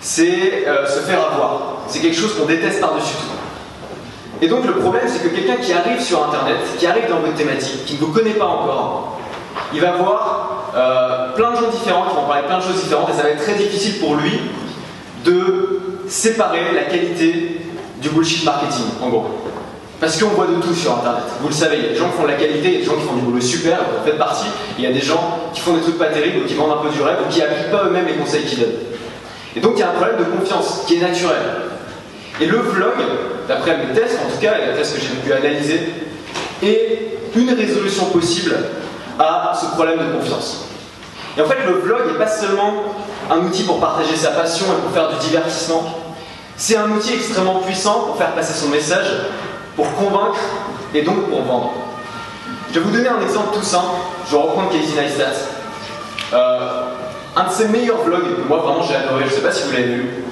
C'est 0.00 0.66
euh, 0.66 0.86
se 0.86 1.00
faire 1.00 1.24
avoir. 1.32 1.78
C'est 1.88 2.00
quelque 2.00 2.16
chose 2.16 2.34
qu'on 2.34 2.46
déteste 2.46 2.80
par-dessus 2.80 3.14
tout. 3.14 4.42
Et 4.42 4.48
donc 4.48 4.66
le 4.66 4.74
problème, 4.74 5.04
c'est 5.06 5.22
que 5.22 5.34
quelqu'un 5.34 5.56
qui 5.56 5.72
arrive 5.72 6.00
sur 6.00 6.22
Internet, 6.26 6.58
qui 6.78 6.86
arrive 6.86 7.08
dans 7.08 7.20
votre 7.20 7.34
thématique, 7.34 7.84
qui 7.86 7.94
ne 7.94 8.00
vous 8.00 8.12
connaît 8.12 8.34
pas 8.34 8.46
encore, 8.46 9.18
il 9.72 9.80
va 9.80 9.92
voir 9.92 10.72
euh, 10.76 11.32
plein 11.34 11.52
de 11.52 11.56
gens 11.56 11.70
différents 11.70 12.08
qui 12.08 12.16
vont 12.16 12.26
parler 12.26 12.46
plein 12.46 12.58
de 12.58 12.62
choses 12.62 12.82
différentes 12.82 13.08
et 13.10 13.16
ça 13.16 13.22
va 13.22 13.30
être 13.30 13.42
très 13.42 13.54
difficile 13.54 14.00
pour 14.00 14.16
lui 14.16 14.40
de 15.24 15.80
séparer 16.08 16.74
la 16.74 16.82
qualité 16.82 17.60
du 18.02 18.10
bullshit 18.10 18.44
marketing, 18.44 18.84
en 19.00 19.08
gros. 19.08 19.43
Parce 20.04 20.20
qu'on 20.20 20.28
voit 20.28 20.46
de 20.46 20.60
tout 20.60 20.74
sur 20.74 20.98
Internet. 20.98 21.22
Vous 21.40 21.48
le 21.48 21.54
savez, 21.54 21.78
il 21.78 21.82
y 21.84 21.86
a 21.86 21.88
des 21.92 21.96
gens 21.96 22.10
qui 22.10 22.18
font 22.18 22.24
de 22.24 22.28
la 22.28 22.34
qualité, 22.34 22.68
il 22.68 22.72
y 22.72 22.76
a 22.76 22.78
des 22.80 22.84
gens 22.84 22.96
qui 22.96 23.06
font 23.06 23.14
du 23.14 23.22
boulot 23.22 23.40
super, 23.40 23.78
vous 23.90 24.02
en 24.02 24.04
faites 24.04 24.18
partie. 24.18 24.44
Il 24.76 24.84
y 24.84 24.86
a 24.86 24.92
des 24.92 25.00
gens 25.00 25.48
qui 25.54 25.62
font 25.62 25.72
des 25.72 25.80
trucs 25.80 25.96
pas 25.96 26.08
terribles 26.08 26.44
ou 26.44 26.46
qui 26.46 26.52
vendent 26.52 26.72
un 26.72 26.82
peu 26.82 26.90
du 26.90 27.00
rêve 27.00 27.16
ou 27.26 27.32
qui 27.32 27.38
n'appliquent 27.38 27.70
pas 27.70 27.84
eux-mêmes 27.86 28.04
les 28.06 28.12
conseils 28.12 28.44
qu'ils 28.44 28.60
donnent. 28.60 28.80
Et 29.56 29.60
donc 29.60 29.72
il 29.76 29.80
y 29.80 29.82
a 29.82 29.88
un 29.88 29.94
problème 29.94 30.18
de 30.18 30.24
confiance 30.24 30.82
qui 30.86 30.96
est 30.96 31.00
naturel. 31.00 31.38
Et 32.38 32.44
le 32.44 32.58
vlog, 32.58 32.92
d'après 33.48 33.78
mes 33.78 33.94
tests, 33.94 34.18
en 34.22 34.30
tout 34.30 34.38
cas, 34.42 34.58
et 34.58 34.72
les 34.72 34.76
tests 34.76 34.96
que 34.96 35.00
j'ai 35.00 35.08
pu 35.08 35.32
analyser, 35.32 35.80
est 36.62 37.16
une 37.34 37.54
résolution 37.54 38.04
possible 38.04 38.56
à 39.18 39.58
ce 39.58 39.74
problème 39.74 40.00
de 40.00 40.18
confiance. 40.18 40.66
Et 41.38 41.40
en 41.40 41.46
fait, 41.46 41.64
le 41.66 41.78
vlog 41.78 42.12
n'est 42.12 42.18
pas 42.18 42.28
seulement 42.28 42.74
un 43.30 43.38
outil 43.38 43.62
pour 43.62 43.80
partager 43.80 44.16
sa 44.16 44.32
passion 44.32 44.66
et 44.66 44.82
pour 44.82 44.90
faire 44.90 45.08
du 45.08 45.26
divertissement. 45.26 45.82
C'est 46.58 46.76
un 46.76 46.90
outil 46.90 47.14
extrêmement 47.14 47.60
puissant 47.60 48.00
pour 48.00 48.18
faire 48.18 48.32
passer 48.32 48.52
son 48.52 48.68
message, 48.68 49.06
pour 49.76 49.92
convaincre 49.94 50.38
et 50.94 51.02
donc 51.02 51.28
pour 51.28 51.42
vendre. 51.42 51.72
Je 52.72 52.78
vais 52.78 52.86
vous 52.86 52.90
donner 52.90 53.08
un 53.08 53.20
exemple 53.20 53.56
tout 53.56 53.64
simple. 53.64 53.96
Je 54.26 54.32
vais 54.32 54.42
reprendre 54.42 54.70
Casey 54.70 55.00
Neistat. 55.00 55.32
Euh, 56.32 56.82
un 57.36 57.44
de 57.44 57.50
ses 57.50 57.68
meilleurs 57.68 58.02
vlogs, 58.02 58.46
moi 58.48 58.58
vraiment 58.58 58.82
j'ai 58.82 58.94
adoré, 58.94 59.24
je 59.26 59.30
ne 59.30 59.34
sais 59.36 59.42
pas 59.42 59.52
si 59.52 59.64
vous 59.64 59.72
l'avez 59.72 59.84
vu, 59.84 60.24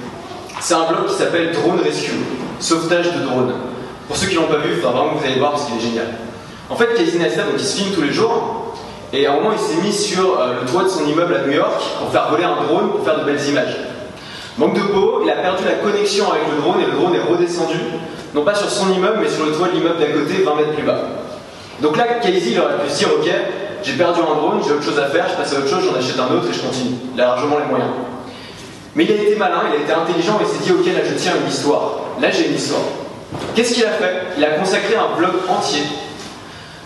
c'est 0.59 0.73
un 0.73 0.85
vlog 0.85 1.07
qui 1.07 1.15
s'appelle 1.15 1.51
Drone 1.51 1.79
Rescue, 1.83 2.15
sauvetage 2.59 3.13
de 3.13 3.25
drone. 3.25 3.53
Pour 4.07 4.15
ceux 4.15 4.27
qui 4.27 4.35
l'ont 4.35 4.47
pas 4.47 4.57
vu, 4.57 4.79
vraiment 4.79 5.09
vous 5.13 5.25
allez 5.25 5.39
voir 5.39 5.51
parce 5.51 5.65
qu'il 5.65 5.77
est 5.77 5.81
génial. 5.81 6.07
En 6.69 6.75
fait, 6.75 6.93
Casey 6.95 7.19
Neistat, 7.19 7.43
donc 7.43 7.55
il 7.57 7.63
se 7.63 7.77
filme 7.77 7.93
tous 7.93 8.01
les 8.01 8.11
jours, 8.11 8.73
et 9.11 9.27
à 9.27 9.31
un 9.31 9.35
moment 9.35 9.51
il 9.51 9.59
s'est 9.59 9.81
mis 9.81 9.93
sur 9.93 10.39
euh, 10.39 10.61
le 10.61 10.69
toit 10.69 10.83
de 10.83 10.89
son 10.89 11.05
immeuble 11.05 11.35
à 11.35 11.45
New 11.45 11.53
York 11.53 11.81
pour 11.99 12.09
faire 12.09 12.29
voler 12.29 12.45
un 12.45 12.55
drone 12.55 12.91
pour 12.91 13.03
faire 13.03 13.19
de 13.19 13.25
belles 13.25 13.47
images. 13.47 13.77
Manque 14.57 14.75
de 14.75 14.81
peau, 14.81 15.21
il 15.23 15.29
a 15.29 15.35
perdu 15.35 15.63
la 15.65 15.75
connexion 15.75 16.31
avec 16.31 16.43
le 16.53 16.61
drone 16.61 16.79
et 16.79 16.85
le 16.85 16.91
drone 16.93 17.15
est 17.15 17.31
redescendu, 17.31 17.79
non 18.33 18.43
pas 18.43 18.55
sur 18.55 18.69
son 18.69 18.91
immeuble, 18.91 19.19
mais 19.21 19.29
sur 19.29 19.45
le 19.45 19.51
toit 19.51 19.67
de 19.67 19.73
l'immeuble 19.73 19.99
d'à 19.99 20.07
côté, 20.07 20.43
20 20.43 20.55
mètres 20.55 20.73
plus 20.73 20.83
bas. 20.83 20.99
Donc 21.81 21.97
là, 21.97 22.05
Casey 22.21 22.51
il 22.51 22.59
aurait 22.59 22.77
pu 22.83 22.89
se 22.89 22.97
dire, 22.99 23.09
ok, 23.13 23.29
j'ai 23.83 23.93
perdu 23.93 24.19
un 24.21 24.35
drone, 24.35 24.61
j'ai 24.65 24.73
autre 24.73 24.83
chose 24.83 24.99
à 24.99 25.07
faire, 25.07 25.25
je 25.29 25.35
passe 25.35 25.53
à 25.53 25.59
autre 25.59 25.67
chose, 25.67 25.83
j'en 25.85 25.97
achète 25.97 26.19
un 26.19 26.33
autre 26.33 26.47
et 26.49 26.53
je 26.53 26.61
continue. 26.61 26.95
Il 27.13 27.21
a 27.21 27.25
largement 27.25 27.59
les 27.59 27.65
moyens. 27.65 27.91
Mais 28.95 29.05
il 29.05 29.11
a 29.11 29.15
été 29.15 29.35
malin, 29.35 29.63
il 29.69 29.81
a 29.81 29.83
été 29.83 29.91
intelligent 29.91 30.39
et 30.41 30.45
s'est 30.45 30.63
dit 30.63 30.71
ok 30.71 30.85
là 30.85 31.01
je 31.03 31.15
tiens 31.15 31.33
une 31.41 31.51
histoire. 31.51 31.99
Là 32.21 32.29
j'ai 32.31 32.47
une 32.47 32.55
histoire. 32.55 32.83
Qu'est-ce 33.55 33.73
qu'il 33.73 33.83
a 33.85 33.89
fait? 33.89 34.21
Il 34.37 34.45
a 34.45 34.51
consacré 34.51 34.95
un 34.95 35.17
vlog 35.17 35.31
entier 35.49 35.81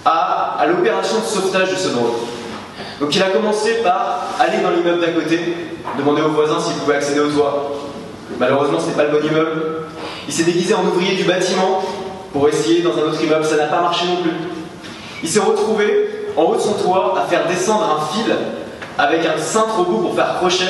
à, 0.05 0.55
à 0.57 0.65
l'opération 0.65 1.19
de 1.19 1.25
sauvetage 1.25 1.71
de 1.71 1.75
ce 1.75 1.89
drone. 1.89 2.13
Donc 3.01 3.13
il 3.13 3.21
a 3.21 3.29
commencé 3.29 3.75
par 3.83 4.29
aller 4.39 4.60
dans 4.63 4.69
l'immeuble 4.71 5.01
d'à 5.01 5.12
côté, 5.12 5.39
demander 5.98 6.21
aux 6.21 6.29
voisins 6.29 6.60
s'ils 6.60 6.77
pouvaient 6.77 6.95
accéder 6.95 7.19
au 7.19 7.29
toit. 7.29 7.74
Malheureusement 8.39 8.79
c'est 8.79 8.95
pas 8.95 9.03
le 9.03 9.10
bon 9.10 9.27
immeuble. 9.27 9.76
Il 10.27 10.34
s'est 10.34 10.43
déguisé 10.43 10.74
en 10.74 10.86
ouvrier 10.86 11.15
du 11.15 11.24
bâtiment 11.24 11.81
pour 12.34 12.48
essayer 12.50 12.81
dans 12.81 12.91
un 12.98 13.03
autre 13.03 13.24
immeuble, 13.24 13.46
ça 13.46 13.55
n'a 13.55 13.67
pas 13.67 13.81
marché 13.81 14.05
non 14.07 14.22
plus. 14.22 14.31
Il 15.24 15.29
s'est 15.29 15.39
retrouvé 15.39 16.10
en 16.36 16.43
haut 16.43 16.55
de 16.55 16.62
son 16.62 16.74
toit 16.74 17.15
à 17.17 17.27
faire 17.27 17.48
descendre 17.48 18.00
un 18.00 18.13
fil 18.13 18.36
avec 18.98 19.25
un 19.25 19.38
cintre 19.38 19.79
au 19.79 19.84
bout 19.86 20.00
pour 20.00 20.15
faire 20.15 20.36
crochet 20.38 20.65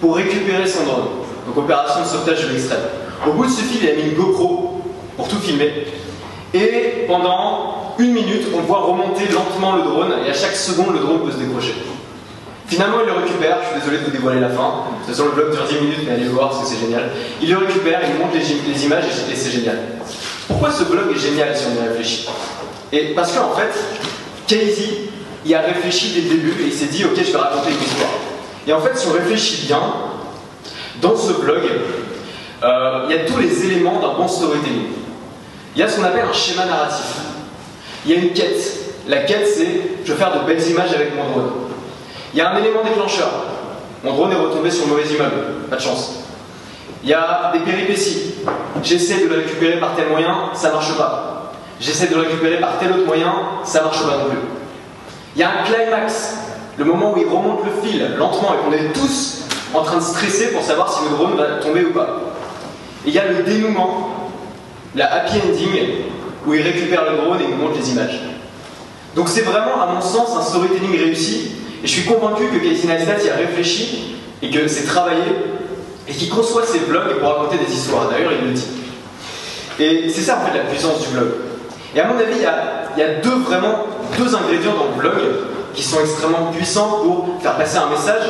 pour 0.00 0.16
récupérer 0.16 0.66
son 0.66 0.84
drone. 0.84 1.04
Donc 1.46 1.56
opération 1.56 2.02
de 2.02 2.06
sauvetage 2.06 2.46
de 2.46 2.52
l'extrême. 2.52 2.80
Au 3.26 3.32
bout 3.32 3.46
de 3.46 3.50
ce 3.50 3.62
fil, 3.62 3.82
il 3.82 3.88
a 3.90 3.94
mis 3.94 4.10
une 4.10 4.14
GoPro 4.14 4.82
pour 5.16 5.28
tout 5.28 5.36
filmer. 5.36 5.86
Et 6.52 7.04
pendant 7.06 7.94
une 7.98 8.12
minute, 8.12 8.46
on 8.56 8.60
voit 8.60 8.80
remonter 8.80 9.26
lentement 9.32 9.76
le 9.76 9.82
drone 9.82 10.12
et 10.26 10.30
à 10.30 10.34
chaque 10.34 10.56
seconde, 10.56 10.94
le 10.94 11.00
drone 11.00 11.20
peut 11.20 11.32
se 11.32 11.38
décrocher. 11.38 11.74
Finalement, 12.70 12.98
il 13.00 13.06
le 13.06 13.18
récupère, 13.20 13.58
je 13.62 13.66
suis 13.66 13.80
désolé 13.80 13.98
de 13.98 14.04
vous 14.04 14.10
dévoiler 14.12 14.38
la 14.38 14.48
fin. 14.48 14.84
Toute 15.04 15.12
façon, 15.12 15.26
le 15.26 15.32
vlog 15.32 15.50
dure 15.50 15.66
10 15.66 15.74
minutes, 15.80 15.98
mais 16.06 16.12
allez 16.12 16.24
le 16.24 16.30
voir 16.30 16.50
parce 16.50 16.62
que 16.62 16.68
c'est 16.68 16.80
génial. 16.80 17.10
Il 17.42 17.50
le 17.50 17.58
récupère, 17.58 18.00
il 18.08 18.16
montre 18.16 18.36
les, 18.36 18.84
images 18.84 19.04
et 19.28 19.34
c'est 19.34 19.50
génial. 19.50 19.76
Pourquoi 20.46 20.70
ce 20.70 20.84
blog 20.84 21.10
est 21.12 21.18
génial 21.18 21.56
si 21.56 21.64
on 21.66 21.84
y 21.84 21.88
réfléchit? 21.88 22.28
Et 22.92 23.12
parce 23.12 23.32
qu'en 23.32 23.56
fait, 23.56 23.72
Casey 24.46 25.10
y 25.44 25.52
a 25.52 25.62
réfléchi 25.62 26.12
dès 26.14 26.20
le 26.20 26.28
début 26.28 26.62
et 26.62 26.66
il 26.66 26.72
s'est 26.72 26.86
dit 26.86 27.04
ok 27.04 27.16
je 27.16 27.32
vais 27.32 27.38
raconter 27.38 27.70
une 27.70 27.82
histoire. 27.82 28.10
Et 28.66 28.72
en 28.72 28.80
fait 28.80 28.96
si 28.96 29.08
on 29.08 29.12
réfléchit 29.12 29.66
bien, 29.66 29.80
dans 31.00 31.16
ce 31.16 31.32
blog, 31.32 31.62
euh, 32.62 33.06
il 33.08 33.16
y 33.16 33.18
a 33.18 33.24
tous 33.24 33.38
les 33.38 33.64
éléments 33.66 34.00
d'un 34.00 34.14
bon 34.14 34.28
storytelling. 34.28 34.90
Il 35.74 35.80
y 35.80 35.82
a 35.82 35.88
ce 35.88 35.96
qu'on 35.96 36.04
appelle 36.04 36.26
un 36.28 36.32
schéma 36.32 36.66
narratif. 36.66 37.06
Il 38.04 38.12
y 38.12 38.14
a 38.14 38.18
une 38.18 38.32
quête. 38.32 38.76
La 39.08 39.18
quête 39.18 39.46
c'est 39.46 39.82
je 40.04 40.12
veux 40.12 40.18
faire 40.18 40.40
de 40.40 40.46
belles 40.46 40.68
images 40.68 40.92
avec 40.94 41.16
mon 41.16 41.30
drone. 41.30 41.69
Il 42.32 42.38
y 42.38 42.40
a 42.40 42.50
un 42.50 42.56
élément 42.58 42.82
déclencheur. 42.84 43.30
Mon 44.04 44.14
drone 44.14 44.32
est 44.32 44.36
retombé 44.36 44.70
sur 44.70 44.86
le 44.86 44.92
mauvais 44.92 45.08
immeuble. 45.08 45.68
Pas 45.68 45.76
de 45.76 45.80
chance. 45.80 46.24
Il 47.02 47.08
y 47.08 47.14
a 47.14 47.50
des 47.52 47.60
péripéties. 47.60 48.34
J'essaie 48.82 49.24
de 49.24 49.28
le 49.28 49.36
récupérer 49.36 49.80
par 49.80 49.94
tel 49.96 50.08
moyen, 50.08 50.50
ça 50.54 50.70
marche 50.70 50.96
pas 50.96 51.30
j'essaie 51.80 52.08
de 52.08 52.14
le 52.14 52.20
récupérer 52.20 52.60
par 52.60 52.78
tel 52.78 52.92
autre 52.92 53.06
moyen, 53.06 53.32
ça 53.64 53.82
marche 53.82 54.02
pas 54.02 54.18
non 54.18 54.28
plus. 54.28 54.38
Il 55.34 55.40
y 55.40 55.42
a 55.42 55.50
un 55.50 55.64
climax, 55.64 56.36
le 56.76 56.84
moment 56.84 57.14
où 57.14 57.18
il 57.18 57.26
remonte 57.26 57.60
le 57.64 57.82
fil 57.82 58.16
lentement 58.16 58.54
et 58.54 58.64
qu'on 58.64 58.72
est 58.72 58.92
tous 58.92 59.44
en 59.74 59.82
train 59.82 59.96
de 59.96 60.02
stresser 60.02 60.52
pour 60.52 60.62
savoir 60.62 60.92
si 60.92 61.04
le 61.04 61.16
drone 61.16 61.36
va 61.36 61.62
tomber 61.62 61.84
ou 61.84 61.92
pas. 61.92 62.20
Il 63.06 63.14
y 63.14 63.18
a 63.18 63.26
le 63.26 63.42
dénouement, 63.42 64.10
la 64.94 65.12
happy 65.12 65.38
ending, 65.38 65.88
où 66.46 66.54
il 66.54 66.62
récupère 66.62 67.10
le 67.10 67.16
drone 67.16 67.40
et 67.40 67.48
nous 67.48 67.56
montre 67.56 67.78
les 67.78 67.90
images. 67.90 68.20
Donc 69.14 69.28
c'est 69.28 69.42
vraiment, 69.42 69.80
à 69.82 69.86
mon 69.94 70.00
sens, 70.00 70.36
un 70.36 70.42
storytelling 70.42 70.98
réussi, 70.98 71.52
et 71.82 71.86
je 71.86 71.92
suis 71.92 72.04
convaincu 72.04 72.44
que 72.44 72.58
Casey 72.58 72.86
Neistat 72.86 73.24
y 73.24 73.30
a 73.30 73.36
réfléchi, 73.36 74.16
et 74.42 74.50
que 74.50 74.68
c'est 74.68 74.84
travaillé, 74.84 75.22
et 76.08 76.12
qu'il 76.12 76.28
conçoit 76.28 76.66
ses 76.66 76.80
vlogs 76.80 77.18
pour 77.18 77.28
raconter 77.28 77.56
des 77.64 77.72
histoires. 77.72 78.08
D'ailleurs, 78.10 78.32
il 78.40 78.48
le 78.48 78.54
dit. 78.54 78.66
Et 79.78 80.10
c'est 80.10 80.22
ça, 80.22 80.38
en 80.38 80.46
fait, 80.46 80.58
la 80.58 80.64
puissance 80.64 81.00
du 81.00 81.08
vlog. 81.08 81.28
Et 81.94 82.00
à 82.00 82.06
mon 82.06 82.18
avis, 82.18 82.36
il 82.36 82.42
y 82.42 83.02
a, 83.02 83.14
deux, 83.22 83.36
vraiment, 83.46 83.86
deux 84.18 84.34
ingrédients 84.34 84.74
dans 84.74 84.94
le 84.94 85.00
vlog 85.00 85.22
qui 85.74 85.82
sont 85.82 86.00
extrêmement 86.00 86.50
puissants 86.52 87.00
pour 87.02 87.38
faire 87.40 87.56
passer 87.56 87.78
un 87.78 87.88
message, 87.88 88.24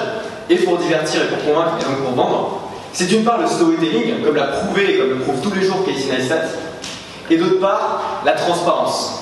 et 0.49 0.57
pour 0.57 0.79
divertir, 0.79 1.23
et 1.23 1.27
pour 1.27 1.45
convaincre, 1.45 1.77
et 1.81 1.85
donc 1.85 2.05
pour 2.05 2.13
vendre. 2.13 2.61
C'est 2.93 3.07
d'une 3.07 3.25
part 3.25 3.41
le 3.41 3.47
storytelling, 3.47 4.23
comme 4.25 4.37
l'a 4.37 4.49
prouvé 4.49 4.95
et 4.95 4.99
comme 4.99 5.11
le 5.11 5.17
prouve 5.17 5.41
tous 5.41 5.55
les 5.55 5.65
jours 5.65 5.85
Casey 5.87 6.13
Neistat, 6.13 6.43
et 7.31 7.37
d'autre 7.37 7.61
part 7.61 8.23
la 8.25 8.33
transparence. 8.33 9.20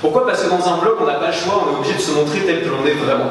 Pourquoi 0.00 0.26
Parce 0.26 0.42
que 0.42 0.50
dans 0.50 0.68
un 0.68 0.76
vlog, 0.78 0.96
on 1.00 1.06
n'a 1.06 1.14
pas 1.14 1.28
le 1.28 1.32
choix, 1.32 1.64
on 1.66 1.72
est 1.72 1.78
obligé 1.78 1.94
de 1.94 2.00
se 2.00 2.12
montrer 2.12 2.40
tel 2.40 2.62
que 2.62 2.68
l'on 2.68 2.84
est 2.86 2.94
vraiment. 2.94 3.30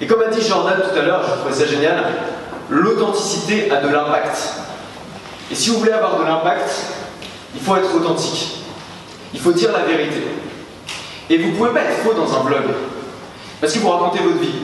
Et 0.00 0.06
comme 0.06 0.22
a 0.22 0.28
dit 0.28 0.40
Jordan 0.40 0.76
tout 0.76 0.98
à 0.98 1.02
l'heure, 1.02 1.22
je 1.24 1.40
trouvais 1.40 1.54
ça 1.54 1.66
génial, 1.66 2.04
l'authenticité 2.68 3.70
a 3.70 3.80
de 3.80 3.88
l'impact. 3.88 4.36
Et 5.50 5.54
si 5.54 5.70
vous 5.70 5.78
voulez 5.78 5.92
avoir 5.92 6.18
de 6.18 6.24
l'impact, 6.24 6.70
il 7.54 7.60
faut 7.60 7.76
être 7.76 7.94
authentique. 7.94 8.58
Il 9.32 9.40
faut 9.40 9.52
dire 9.52 9.70
la 9.72 9.84
vérité. 9.84 10.22
Et 11.30 11.38
vous 11.38 11.50
ne 11.50 11.56
pouvez 11.56 11.70
pas 11.70 11.80
être 11.80 11.98
faux 11.98 12.14
dans 12.14 12.38
un 12.38 12.42
vlog. 12.42 12.64
Parce 13.60 13.72
que 13.72 13.78
vous 13.78 13.88
racontez 13.88 14.22
votre 14.22 14.38
vie. 14.38 14.54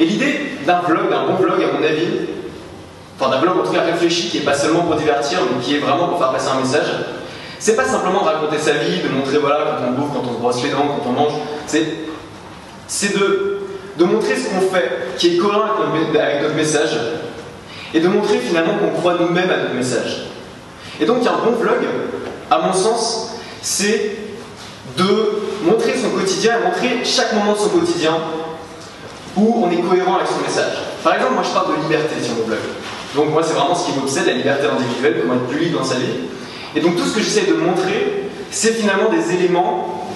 Et 0.00 0.04
l'idée 0.04 0.58
d'un 0.66 0.80
vlog, 0.80 1.10
d'un 1.10 1.26
bon 1.26 1.34
vlog, 1.34 1.62
à 1.62 1.78
mon 1.78 1.84
avis, 1.84 2.08
enfin 3.18 3.30
d'un 3.30 3.40
vlog 3.40 3.58
en 3.58 3.62
tout 3.62 3.72
cas 3.72 3.82
réfléchi, 3.82 4.28
qui 4.28 4.38
n'est 4.38 4.44
pas 4.44 4.54
seulement 4.54 4.82
pour 4.82 4.96
divertir, 4.96 5.40
mais 5.50 5.62
qui 5.62 5.76
est 5.76 5.80
vraiment 5.80 6.08
pour 6.08 6.18
faire 6.18 6.32
passer 6.32 6.48
un 6.48 6.60
message, 6.60 6.86
c'est 7.62 7.76
pas 7.76 7.84
simplement 7.84 8.22
de 8.22 8.24
raconter 8.24 8.58
sa 8.58 8.72
vie, 8.72 8.98
de 9.02 9.08
montrer 9.08 9.38
voilà 9.38 9.58
quand 9.78 9.86
on 9.86 9.92
bouffe, 9.92 10.12
quand 10.12 10.28
on 10.28 10.34
se 10.34 10.38
brosse 10.40 10.64
les 10.64 10.70
dents, 10.70 10.98
quand 10.98 11.08
on 11.08 11.12
mange. 11.12 11.34
C'est, 11.68 11.86
c'est 12.88 13.16
de, 13.16 13.60
de 13.96 14.04
montrer 14.04 14.34
ce 14.36 14.48
qu'on 14.48 14.74
fait, 14.74 15.14
qui 15.16 15.36
est 15.36 15.38
cohérent 15.38 15.66
avec 16.12 16.42
notre 16.42 16.56
message, 16.56 16.98
et 17.94 18.00
de 18.00 18.08
montrer 18.08 18.38
finalement 18.38 18.72
qu'on 18.78 18.98
croit 18.98 19.14
nous-mêmes 19.14 19.48
à 19.48 19.58
notre 19.58 19.74
message. 19.74 20.24
Et 21.00 21.06
donc 21.06 21.24
un 21.24 21.44
bon 21.44 21.52
vlog, 21.52 21.84
à 22.50 22.58
mon 22.58 22.72
sens, 22.72 23.36
c'est 23.62 24.16
de 24.98 25.42
montrer 25.62 25.94
son 25.96 26.10
quotidien 26.18 26.54
et 26.58 26.64
montrer 26.64 27.04
chaque 27.04 27.32
moment 27.32 27.52
de 27.52 27.58
son 27.58 27.68
quotidien 27.68 28.14
où 29.36 29.64
on 29.64 29.70
est 29.70 29.80
cohérent 29.88 30.16
avec 30.16 30.26
son 30.26 30.42
message. 30.44 30.78
Par 31.04 31.14
exemple, 31.14 31.34
moi 31.34 31.44
je 31.46 31.54
parle 31.54 31.76
de 31.76 31.82
liberté 31.82 32.20
sur 32.20 32.34
mon 32.34 32.44
blog. 32.44 32.58
Donc 33.14 33.30
moi 33.30 33.40
c'est 33.46 33.54
vraiment 33.54 33.76
ce 33.76 33.86
qui 33.86 33.96
m'obsède, 33.96 34.26
la 34.26 34.32
liberté 34.32 34.66
individuelle, 34.66 35.20
comment 35.22 35.34
être 35.34 35.46
plus 35.46 35.60
libre 35.60 35.78
dans 35.78 35.84
sa 35.84 35.94
vie. 35.94 36.32
Et 36.76 36.80
donc 36.80 36.96
tout 36.96 37.04
ce 37.04 37.14
que 37.14 37.20
j'essaie 37.20 37.46
de 37.46 37.54
montrer, 37.54 38.24
c'est 38.50 38.72
finalement 38.72 39.10
des 39.10 39.34
éléments 39.34 40.08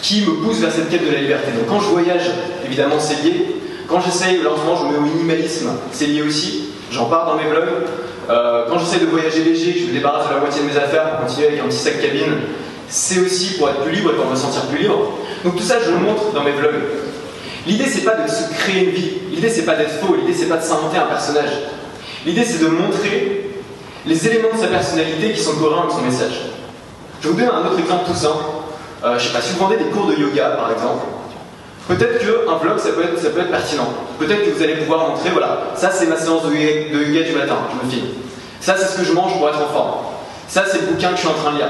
qui 0.00 0.22
me 0.22 0.34
poussent 0.42 0.58
vers 0.60 0.72
cette 0.72 0.90
quête 0.90 1.06
de 1.06 1.12
la 1.12 1.20
liberté. 1.20 1.52
Donc 1.52 1.66
quand 1.68 1.80
je 1.80 1.88
voyage, 1.88 2.30
évidemment 2.64 2.98
c'est 2.98 3.22
lié. 3.22 3.46
Quand 3.88 4.00
j'essaye, 4.00 4.42
lentement 4.42 4.76
je 4.76 4.84
me 4.84 4.92
mets 4.92 4.98
au 4.98 5.14
minimalisme, 5.14 5.70
c'est 5.92 6.06
lié 6.06 6.22
aussi. 6.22 6.70
J'en 6.90 7.06
parle 7.06 7.28
dans 7.28 7.42
mes 7.42 7.48
vlogs. 7.48 7.68
Euh, 8.30 8.64
quand 8.68 8.78
j'essaie 8.78 9.00
de 9.00 9.06
voyager 9.06 9.44
léger, 9.44 9.76
je 9.78 9.86
me 9.86 9.92
débarrasse 9.92 10.28
de 10.28 10.34
la 10.34 10.40
moitié 10.40 10.62
de 10.62 10.66
mes 10.66 10.76
affaires 10.76 11.10
pour 11.10 11.26
continuer 11.26 11.48
avec 11.48 11.60
un 11.60 11.64
petit 11.64 11.76
sac 11.76 12.00
cabine, 12.00 12.36
c'est 12.88 13.20
aussi 13.20 13.54
pour 13.58 13.68
être 13.68 13.82
plus 13.82 13.92
libre 13.92 14.12
et 14.12 14.16
pour 14.16 14.26
me 14.30 14.36
sentir 14.36 14.62
plus 14.62 14.78
libre. 14.78 15.18
Donc 15.44 15.56
tout 15.56 15.62
ça, 15.62 15.76
je 15.84 15.90
le 15.90 15.98
montre 15.98 16.32
dans 16.32 16.42
mes 16.42 16.52
vlogs. 16.52 16.80
L'idée, 17.66 17.86
c'est 17.86 18.04
pas 18.04 18.16
de 18.16 18.28
se 18.28 18.52
créer 18.54 18.84
une 18.84 18.90
vie. 18.90 19.10
L'idée, 19.30 19.48
c'est 19.48 19.64
pas 19.64 19.74
d'être 19.74 20.00
faux. 20.00 20.14
L'idée, 20.14 20.34
c'est 20.34 20.48
pas 20.48 20.58
de 20.58 20.62
s'inventer 20.62 20.98
un 20.98 21.06
personnage. 21.06 21.50
L'idée, 22.26 22.44
c'est 22.44 22.62
de 22.62 22.68
montrer 22.68 23.50
les 24.06 24.28
éléments 24.28 24.54
de 24.54 24.60
sa 24.60 24.68
personnalité 24.68 25.32
qui 25.32 25.40
sont 25.40 25.54
cohérents 25.56 25.82
avec 25.82 25.92
son 25.92 26.02
message. 26.02 26.40
Je 27.22 27.28
vous 27.28 27.34
donne 27.34 27.48
un 27.48 27.66
autre 27.66 27.78
exemple 27.78 28.04
tout 28.06 28.14
simple. 28.16 28.44
Euh, 29.02 29.18
je 29.18 29.26
sais 29.26 29.32
pas, 29.32 29.40
si 29.40 29.54
vous 29.54 29.60
vendez 29.60 29.76
des 29.76 29.84
cours 29.84 30.06
de 30.06 30.14
yoga, 30.14 30.50
par 30.50 30.70
exemple, 30.72 31.04
peut-être 31.88 32.18
qu'un 32.18 32.56
vlog, 32.56 32.78
ça 32.78 32.90
peut, 32.90 33.02
être, 33.04 33.18
ça 33.18 33.30
peut 33.30 33.40
être 33.40 33.50
pertinent. 33.50 33.88
Peut-être 34.18 34.44
que 34.44 34.50
vous 34.50 34.62
allez 34.62 34.76
pouvoir 34.76 35.08
montrer, 35.08 35.30
voilà, 35.30 35.72
ça 35.74 35.90
c'est 35.90 36.06
ma 36.06 36.16
séance 36.16 36.42
de 36.44 36.54
yoga, 36.54 37.22
du 37.22 37.32
matin, 37.32 37.56
je 37.70 37.86
me 37.86 37.90
filme. 37.90 38.08
Ça 38.60 38.74
c'est 38.78 38.86
ce 38.86 38.98
que 38.98 39.04
je 39.04 39.12
mange 39.12 39.36
pour 39.38 39.48
être 39.48 39.60
en 39.60 39.72
forme. 39.72 39.92
Ça 40.48 40.64
c'est 40.70 40.80
le 40.80 40.86
bouquin 40.86 41.10
que 41.10 41.16
je 41.16 41.20
suis 41.20 41.28
en 41.28 41.34
train 41.34 41.52
de 41.52 41.56
lire. 41.56 41.68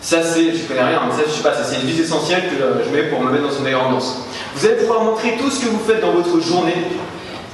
Ça 0.00 0.22
c'est, 0.22 0.52
je 0.54 0.64
connais 0.64 0.82
rien, 0.82 1.00
mais 1.06 1.12
ça 1.12 1.22
je 1.26 1.32
sais 1.32 1.42
pas, 1.42 1.54
ça 1.54 1.64
c'est 1.64 1.76
une 1.76 1.86
vie 1.86 2.00
essentielle 2.00 2.42
que 2.50 2.62
euh, 2.62 2.84
je 2.84 2.90
mets 2.94 3.04
pour 3.04 3.20
me 3.20 3.30
mettre 3.30 3.48
dans 3.48 3.56
une 3.56 3.64
meilleure 3.64 3.86
ambiance. 3.86 4.18
Vous 4.54 4.66
allez 4.66 4.76
pouvoir 4.76 5.02
montrer 5.02 5.36
tout 5.40 5.50
ce 5.50 5.64
que 5.64 5.70
vous 5.70 5.80
faites 5.86 6.00
dans 6.00 6.12
votre 6.12 6.40
journée 6.40 6.76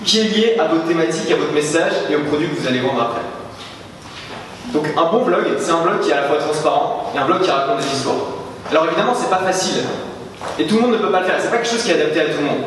qui 0.05 0.21
est 0.21 0.25
lié 0.25 0.57
à 0.59 0.65
votre 0.67 0.87
thématique, 0.87 1.31
à 1.31 1.37
votre 1.37 1.53
message 1.53 1.93
et 2.11 2.17
au 2.17 2.21
produit 2.21 2.49
que 2.49 2.59
vous 2.59 2.67
allez 2.67 2.81
vendre 2.81 3.03
après. 3.03 3.40
Donc 4.73 4.87
un 4.97 5.11
bon 5.11 5.25
vlog, 5.25 5.45
c'est 5.59 5.71
un 5.71 5.81
vlog 5.83 6.01
qui 6.01 6.11
est 6.11 6.13
à 6.13 6.23
la 6.23 6.27
fois 6.29 6.39
transparent 6.39 7.13
et 7.15 7.19
un 7.19 7.25
vlog 7.25 7.43
qui 7.43 7.51
raconte 7.51 7.79
des 7.79 7.87
histoires. 7.87 8.17
Alors 8.71 8.87
évidemment, 8.87 9.13
c'est 9.15 9.31
pas 9.31 9.43
facile. 9.45 9.83
Et 10.59 10.67
tout 10.67 10.77
le 10.77 10.83
monde 10.83 10.93
ne 10.93 10.99
peut 10.99 11.11
pas 11.11 11.21
le 11.21 11.27
faire. 11.27 11.37
C'est 11.41 11.51
pas 11.51 11.57
quelque 11.57 11.71
chose 11.71 11.83
qui 11.83 11.91
est 11.91 11.95
adapté 11.95 12.21
à 12.21 12.25
tout 12.27 12.39
le 12.39 12.47
monde. 12.47 12.65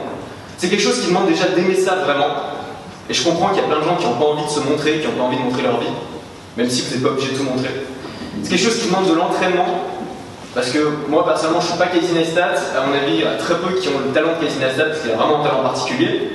C'est 0.58 0.70
quelque 0.70 0.84
chose 0.84 1.00
qui 1.02 1.08
demande 1.08 1.28
déjà 1.28 1.46
d'aimer 1.48 1.76
ça 1.76 1.96
vraiment. 1.96 2.28
Et 3.10 3.14
je 3.14 3.24
comprends 3.24 3.50
qu'il 3.50 3.58
y 3.58 3.66
a 3.66 3.68
plein 3.68 3.80
de 3.80 3.84
gens 3.84 3.96
qui 3.96 4.06
n'ont 4.06 4.16
pas 4.16 4.26
envie 4.26 4.46
de 4.46 4.50
se 4.50 4.60
montrer, 4.60 5.00
qui 5.00 5.08
n'ont 5.08 5.14
pas 5.14 5.24
envie 5.24 5.38
de 5.38 5.44
montrer 5.44 5.62
leur 5.62 5.80
vie, 5.80 5.92
même 6.58 6.70
si 6.70 6.84
vous 6.84 6.94
n'êtes 6.94 7.04
pas 7.04 7.10
obligé 7.10 7.32
de 7.32 7.38
tout 7.38 7.44
montrer. 7.44 7.70
C'est 8.44 8.50
quelque 8.50 8.64
chose 8.64 8.80
qui 8.80 8.88
demande 8.88 9.10
de 9.10 9.14
l'entraînement. 9.14 9.66
Parce 10.56 10.70
que 10.70 10.78
moi 11.10 11.26
personnellement 11.26 11.62
je 11.62 11.66
ne 11.66 11.72
suis 11.72 11.80
pas 11.80 11.88
Casey 11.88 12.40
à 12.40 12.86
mon 12.86 12.94
avis 12.94 13.16
il 13.16 13.22
y 13.22 13.24
a 13.26 13.38
très 13.38 13.56
peu 13.56 13.74
qui 13.74 13.88
ont 13.88 14.00
le 14.06 14.14
talent 14.14 14.34
de 14.40 14.46
Casey 14.46 14.60
parce 14.62 15.00
qu'il 15.00 15.12
a 15.12 15.16
vraiment 15.16 15.42
un 15.42 15.44
talent 15.44 15.64
particulier. 15.64 16.30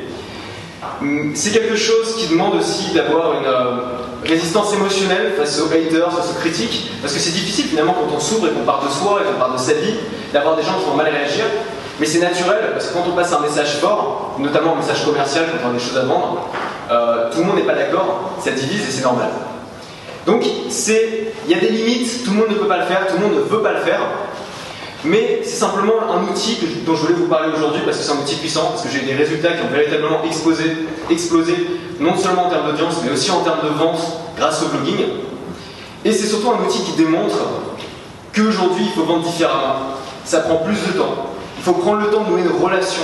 C'est 1.34 1.52
quelque 1.52 1.76
chose 1.76 2.16
qui 2.16 2.26
demande 2.26 2.56
aussi 2.56 2.92
d'avoir 2.92 3.34
une, 3.34 3.46
euh, 3.46 3.80
résistance 4.24 4.72
émotionnelle 4.74 5.34
face 5.36 5.60
aux 5.60 5.66
haters, 5.66 6.12
face 6.12 6.30
aux 6.30 6.40
critiques, 6.40 6.90
parce 7.00 7.14
que 7.14 7.20
c'est 7.20 7.32
difficile 7.32 7.66
finalement 7.66 7.94
quand 7.94 8.14
on 8.14 8.20
s'ouvre 8.20 8.48
et 8.48 8.50
qu'on 8.50 8.64
parle 8.64 8.86
de 8.86 8.92
soi 8.92 9.20
et 9.22 9.32
qu'on 9.32 9.38
parle 9.38 9.54
de 9.54 9.60
sa 9.60 9.74
vie, 9.74 9.94
d'avoir 10.32 10.56
des 10.56 10.62
gens 10.62 10.74
qui 10.78 10.84
vont 10.84 10.96
mal 10.96 11.08
réagir. 11.08 11.44
Mais 12.00 12.06
c'est 12.06 12.20
naturel, 12.20 12.70
parce 12.72 12.88
que 12.88 12.94
quand 12.94 13.04
on 13.08 13.16
passe 13.16 13.32
un 13.32 13.40
message 13.40 13.78
fort, 13.80 14.36
notamment 14.38 14.74
un 14.74 14.76
message 14.76 15.04
commercial 15.04 15.46
quand 15.46 15.68
on 15.68 15.70
a 15.70 15.74
des 15.74 15.84
choses 15.84 15.98
à 15.98 16.04
vendre, 16.04 16.48
euh, 16.90 17.30
tout 17.32 17.38
le 17.38 17.44
monde 17.44 17.56
n'est 17.56 17.62
pas 17.62 17.74
d'accord, 17.74 18.34
ça 18.42 18.52
divise 18.52 18.82
et 18.88 18.90
c'est 18.90 19.02
normal. 19.02 19.30
Donc 20.26 20.44
il 20.44 21.50
y 21.50 21.54
a 21.54 21.58
des 21.58 21.68
limites, 21.68 22.24
tout 22.24 22.32
le 22.32 22.36
monde 22.36 22.50
ne 22.50 22.54
peut 22.54 22.68
pas 22.68 22.78
le 22.78 22.84
faire, 22.84 23.06
tout 23.06 23.14
le 23.14 23.26
monde 23.26 23.36
ne 23.36 23.40
veut 23.40 23.62
pas 23.62 23.72
le 23.72 23.80
faire, 23.80 24.00
mais 25.04 25.40
c'est 25.44 25.56
simplement 25.56 25.94
un 26.10 26.24
outil 26.24 26.58
dont 26.84 26.94
je 26.94 27.02
voulais 27.02 27.14
vous 27.14 27.26
parler 27.26 27.52
aujourd'hui 27.56 27.82
parce 27.84 27.98
que 27.98 28.02
c'est 28.02 28.12
un 28.12 28.16
outil 28.16 28.36
puissant, 28.36 28.70
parce 28.70 28.82
que 28.82 28.88
j'ai 28.88 29.00
des 29.00 29.14
résultats 29.14 29.52
qui 29.52 29.62
ont 29.62 29.72
véritablement 29.72 30.24
explosé, 30.24 30.64
explosé, 31.08 31.54
non 32.00 32.16
seulement 32.16 32.46
en 32.46 32.50
termes 32.50 32.70
d'audience, 32.70 32.96
mais 33.04 33.12
aussi 33.12 33.30
en 33.30 33.40
termes 33.40 33.62
de 33.62 33.68
vente 33.68 34.00
grâce 34.36 34.62
au 34.62 34.66
blogging. 34.66 35.04
Et 36.04 36.12
c'est 36.12 36.26
surtout 36.26 36.50
un 36.50 36.64
outil 36.64 36.80
qui 36.82 36.92
démontre 36.92 37.36
qu'aujourd'hui, 38.34 38.84
il 38.86 38.92
faut 38.92 39.04
vendre 39.04 39.24
différemment. 39.24 39.94
Ça 40.24 40.40
prend 40.40 40.56
plus 40.56 40.74
de 40.74 40.98
temps. 40.98 41.26
Il 41.56 41.62
faut 41.62 41.72
prendre 41.72 42.00
le 42.00 42.08
temps 42.08 42.24
de 42.24 42.30
nouer 42.30 42.42
une 42.42 42.62
relation 42.62 43.02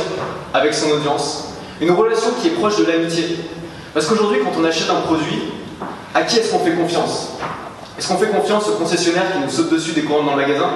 avec 0.53 0.75
son 0.75 0.91
audience, 0.91 1.55
une 1.81 1.91
relation 1.91 2.31
qui 2.41 2.49
est 2.49 2.53
proche 2.53 2.77
de 2.79 2.85
l'amitié. 2.85 3.39
Parce 3.93 4.07
qu'aujourd'hui, 4.07 4.39
quand 4.43 4.53
on 4.61 4.65
achète 4.65 4.91
un 4.91 5.01
produit, 5.01 5.43
à 6.15 6.23
qui 6.23 6.39
est-ce 6.39 6.53
qu'on 6.53 6.61
fait 6.61 6.75
confiance? 6.75 7.31
Est-ce 7.99 8.09
qu'on 8.09 8.17
fait 8.17 8.29
confiance 8.29 8.69
au 8.69 8.73
concessionnaire 8.73 9.33
qui 9.33 9.39
nous 9.39 9.51
saute 9.51 9.71
dessus 9.71 9.93
des 9.93 10.03
courants 10.03 10.25
dans 10.25 10.37
le 10.37 10.43
magasin? 10.43 10.71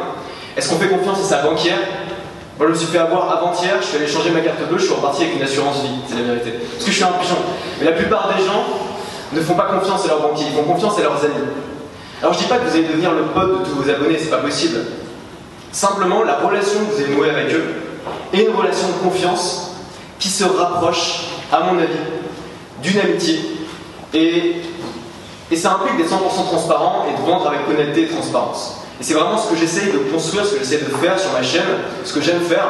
Est-ce 0.59 0.71
qu'on 0.71 0.77
fait 0.77 0.89
confiance 0.89 1.21
à 1.21 1.23
sa 1.23 1.43
banquière? 1.43 1.79
Moi, 2.59 2.67
je 2.67 2.73
me 2.73 2.77
suis 2.77 2.89
fait 2.89 2.99
avoir 2.99 3.31
avant-hier, 3.31 3.77
je 3.81 3.87
suis 3.87 3.97
allé 3.97 4.09
changer 4.09 4.31
ma 4.31 4.41
carte 4.41 4.59
bleue, 4.69 4.79
je 4.79 4.87
suis 4.87 4.93
reparti 4.93 5.23
avec 5.23 5.37
une 5.37 5.43
assurance 5.43 5.83
vie, 5.83 5.95
c'est 6.09 6.17
la 6.17 6.23
vérité. 6.35 6.55
Parce 6.73 6.85
que 6.85 6.91
je 6.91 6.97
suis 6.97 7.05
un 7.05 7.13
pigeon. 7.13 7.37
Mais 7.79 7.87
la 7.87 7.93
plupart 7.93 8.29
des 8.37 8.45
gens 8.45 8.65
ne 9.33 9.41
font 9.41 9.55
pas 9.55 9.67
confiance 9.67 10.05
à 10.05 10.09
leur 10.09 10.21
banquier, 10.21 10.47
ils 10.49 10.57
font 10.57 10.65
confiance 10.65 10.99
à 10.99 11.03
leurs 11.03 11.25
amis. 11.25 11.47
Alors 12.21 12.35
je 12.35 12.41
dis 12.41 12.47
pas 12.47 12.57
que 12.57 12.65
vous 12.65 12.75
allez 12.75 12.89
devenir 12.89 13.13
le 13.13 13.23
pote 13.27 13.61
de 13.61 13.65
tous 13.65 13.77
vos 13.77 13.89
abonnés, 13.89 14.19
c'est 14.19 14.31
pas 14.31 14.39
possible. 14.39 14.81
Simplement, 15.71 16.25
la 16.25 16.39
relation 16.39 16.81
que 16.81 16.97
vous 16.97 17.01
avez 17.03 17.15
nouée 17.15 17.31
avec 17.31 17.55
eux 17.55 17.65
est 18.35 18.43
une 18.43 18.57
relation 18.57 18.89
de 18.89 19.09
confiance 19.09 19.77
qui 20.19 20.29
se 20.29 20.43
rapproche, 20.43 21.27
à 21.53 21.61
mon 21.61 21.79
avis, 21.79 21.93
d'une 22.83 22.99
amitié. 22.99 23.39
Et, 24.13 24.57
et 25.53 25.57
ça 25.57 25.75
implique 25.75 25.99
d'être 25.99 26.11
100% 26.11 26.49
transparent 26.49 27.07
et 27.09 27.21
de 27.21 27.25
vendre 27.25 27.47
avec 27.47 27.61
honnêteté 27.71 28.03
et 28.03 28.09
transparence. 28.09 28.78
Et 29.01 29.05
c'est 29.05 29.15
vraiment 29.15 29.39
ce 29.39 29.51
que 29.51 29.57
j'essaye 29.57 29.93
de 29.93 29.99
construire, 30.13 30.45
ce 30.45 30.55
que 30.55 30.59
j'essaie 30.59 30.79
de 30.79 30.91
faire 30.97 31.19
sur 31.19 31.33
ma 31.33 31.43
chaîne, 31.43 31.63
ce 32.05 32.13
que 32.13 32.21
j'aime 32.21 32.41
faire. 32.41 32.67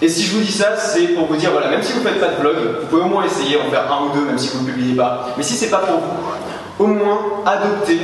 Et 0.00 0.08
si 0.08 0.24
je 0.24 0.32
vous 0.32 0.40
dis 0.40 0.50
ça, 0.50 0.76
c'est 0.76 1.08
pour 1.08 1.26
vous 1.26 1.36
dire, 1.36 1.52
voilà, 1.52 1.68
même 1.68 1.82
si 1.82 1.92
vous 1.92 2.00
ne 2.00 2.04
faites 2.04 2.20
pas 2.20 2.28
de 2.28 2.40
blog, 2.40 2.56
vous 2.80 2.86
pouvez 2.88 3.02
au 3.02 3.06
moins 3.06 3.24
essayer 3.24 3.56
en 3.56 3.70
faire 3.70 3.90
un 3.92 4.06
ou 4.06 4.12
deux, 4.12 4.24
même 4.24 4.38
si 4.38 4.48
vous 4.48 4.64
ne 4.64 4.70
publiez 4.72 4.96
pas. 4.96 5.28
Mais 5.36 5.44
si 5.44 5.54
c'est 5.54 5.70
pas 5.70 5.78
pour 5.78 5.98
vous, 5.98 6.84
au 6.84 6.88
moins 6.88 7.20
adoptez 7.46 7.98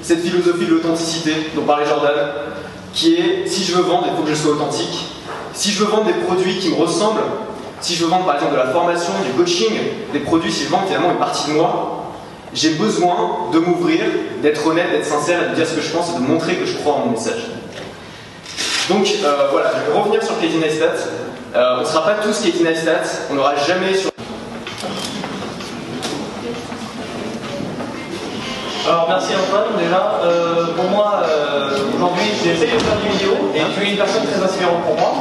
cette 0.00 0.20
philosophie 0.20 0.66
de 0.66 0.70
l'authenticité 0.70 1.50
dont 1.56 1.62
parlait 1.62 1.86
Jordan, 1.86 2.14
qui 2.92 3.14
est, 3.16 3.46
si 3.46 3.64
je 3.64 3.74
veux 3.74 3.82
vendre, 3.82 4.06
il 4.08 4.16
faut 4.16 4.22
que 4.22 4.30
je 4.30 4.34
sois 4.34 4.52
authentique. 4.52 5.06
Si 5.52 5.72
je 5.72 5.82
veux 5.82 5.90
vendre 5.90 6.04
des 6.04 6.12
produits 6.12 6.58
qui 6.58 6.68
me 6.70 6.76
ressemblent, 6.76 7.20
si 7.80 7.96
je 7.96 8.04
veux 8.04 8.10
vendre 8.10 8.26
par 8.26 8.36
exemple 8.36 8.52
de 8.52 8.58
la 8.58 8.68
formation, 8.68 9.12
du 9.24 9.32
coaching, 9.32 9.72
des 10.12 10.20
produits, 10.20 10.52
si 10.52 10.64
je 10.64 10.68
vends 10.68 10.82
finalement 10.86 11.10
une 11.10 11.18
partie 11.18 11.50
de 11.50 11.56
moi, 11.56 11.99
j'ai 12.54 12.70
besoin 12.70 13.48
de 13.52 13.58
m'ouvrir, 13.58 14.00
d'être 14.42 14.66
honnête, 14.66 14.90
d'être 14.90 15.06
sincère 15.06 15.50
de 15.50 15.54
dire 15.54 15.66
ce 15.66 15.74
que 15.74 15.80
je 15.80 15.90
pense 15.90 16.10
et 16.10 16.14
de 16.14 16.26
montrer 16.26 16.56
que 16.56 16.66
je 16.66 16.76
crois 16.78 16.94
en 16.94 17.06
mon 17.06 17.12
message. 17.12 17.46
Donc 18.88 19.06
euh, 19.24 19.48
voilà, 19.52 19.70
je 19.86 19.92
vais 19.92 19.98
revenir 19.98 20.22
sur 20.22 20.38
Katie 20.40 20.56
Neistat. 20.56 20.86
Euh, 21.54 21.76
on 21.78 21.80
ne 21.80 21.86
sera 21.86 22.04
pas 22.04 22.14
tous 22.14 22.40
Katie 22.40 22.62
Neistat, 22.62 23.02
on 23.30 23.34
n'aura 23.34 23.54
jamais 23.56 23.94
sur... 23.94 24.10
Alors 28.88 29.06
merci 29.08 29.32
Antoine 29.34 29.78
déjà. 29.78 30.20
Euh, 30.24 30.66
pour 30.74 30.86
moi, 30.86 31.22
aujourd'hui 31.94 32.24
j'essaye 32.42 32.72
de 32.72 32.78
faire 32.78 32.96
des 33.04 33.16
vidéos 33.16 33.52
et 33.54 33.60
tu 33.78 33.86
es 33.86 33.90
une 33.92 33.96
personne 33.96 34.24
très 34.26 34.42
inspirante 34.42 34.82
pour 34.84 34.98
moi. 34.98 35.12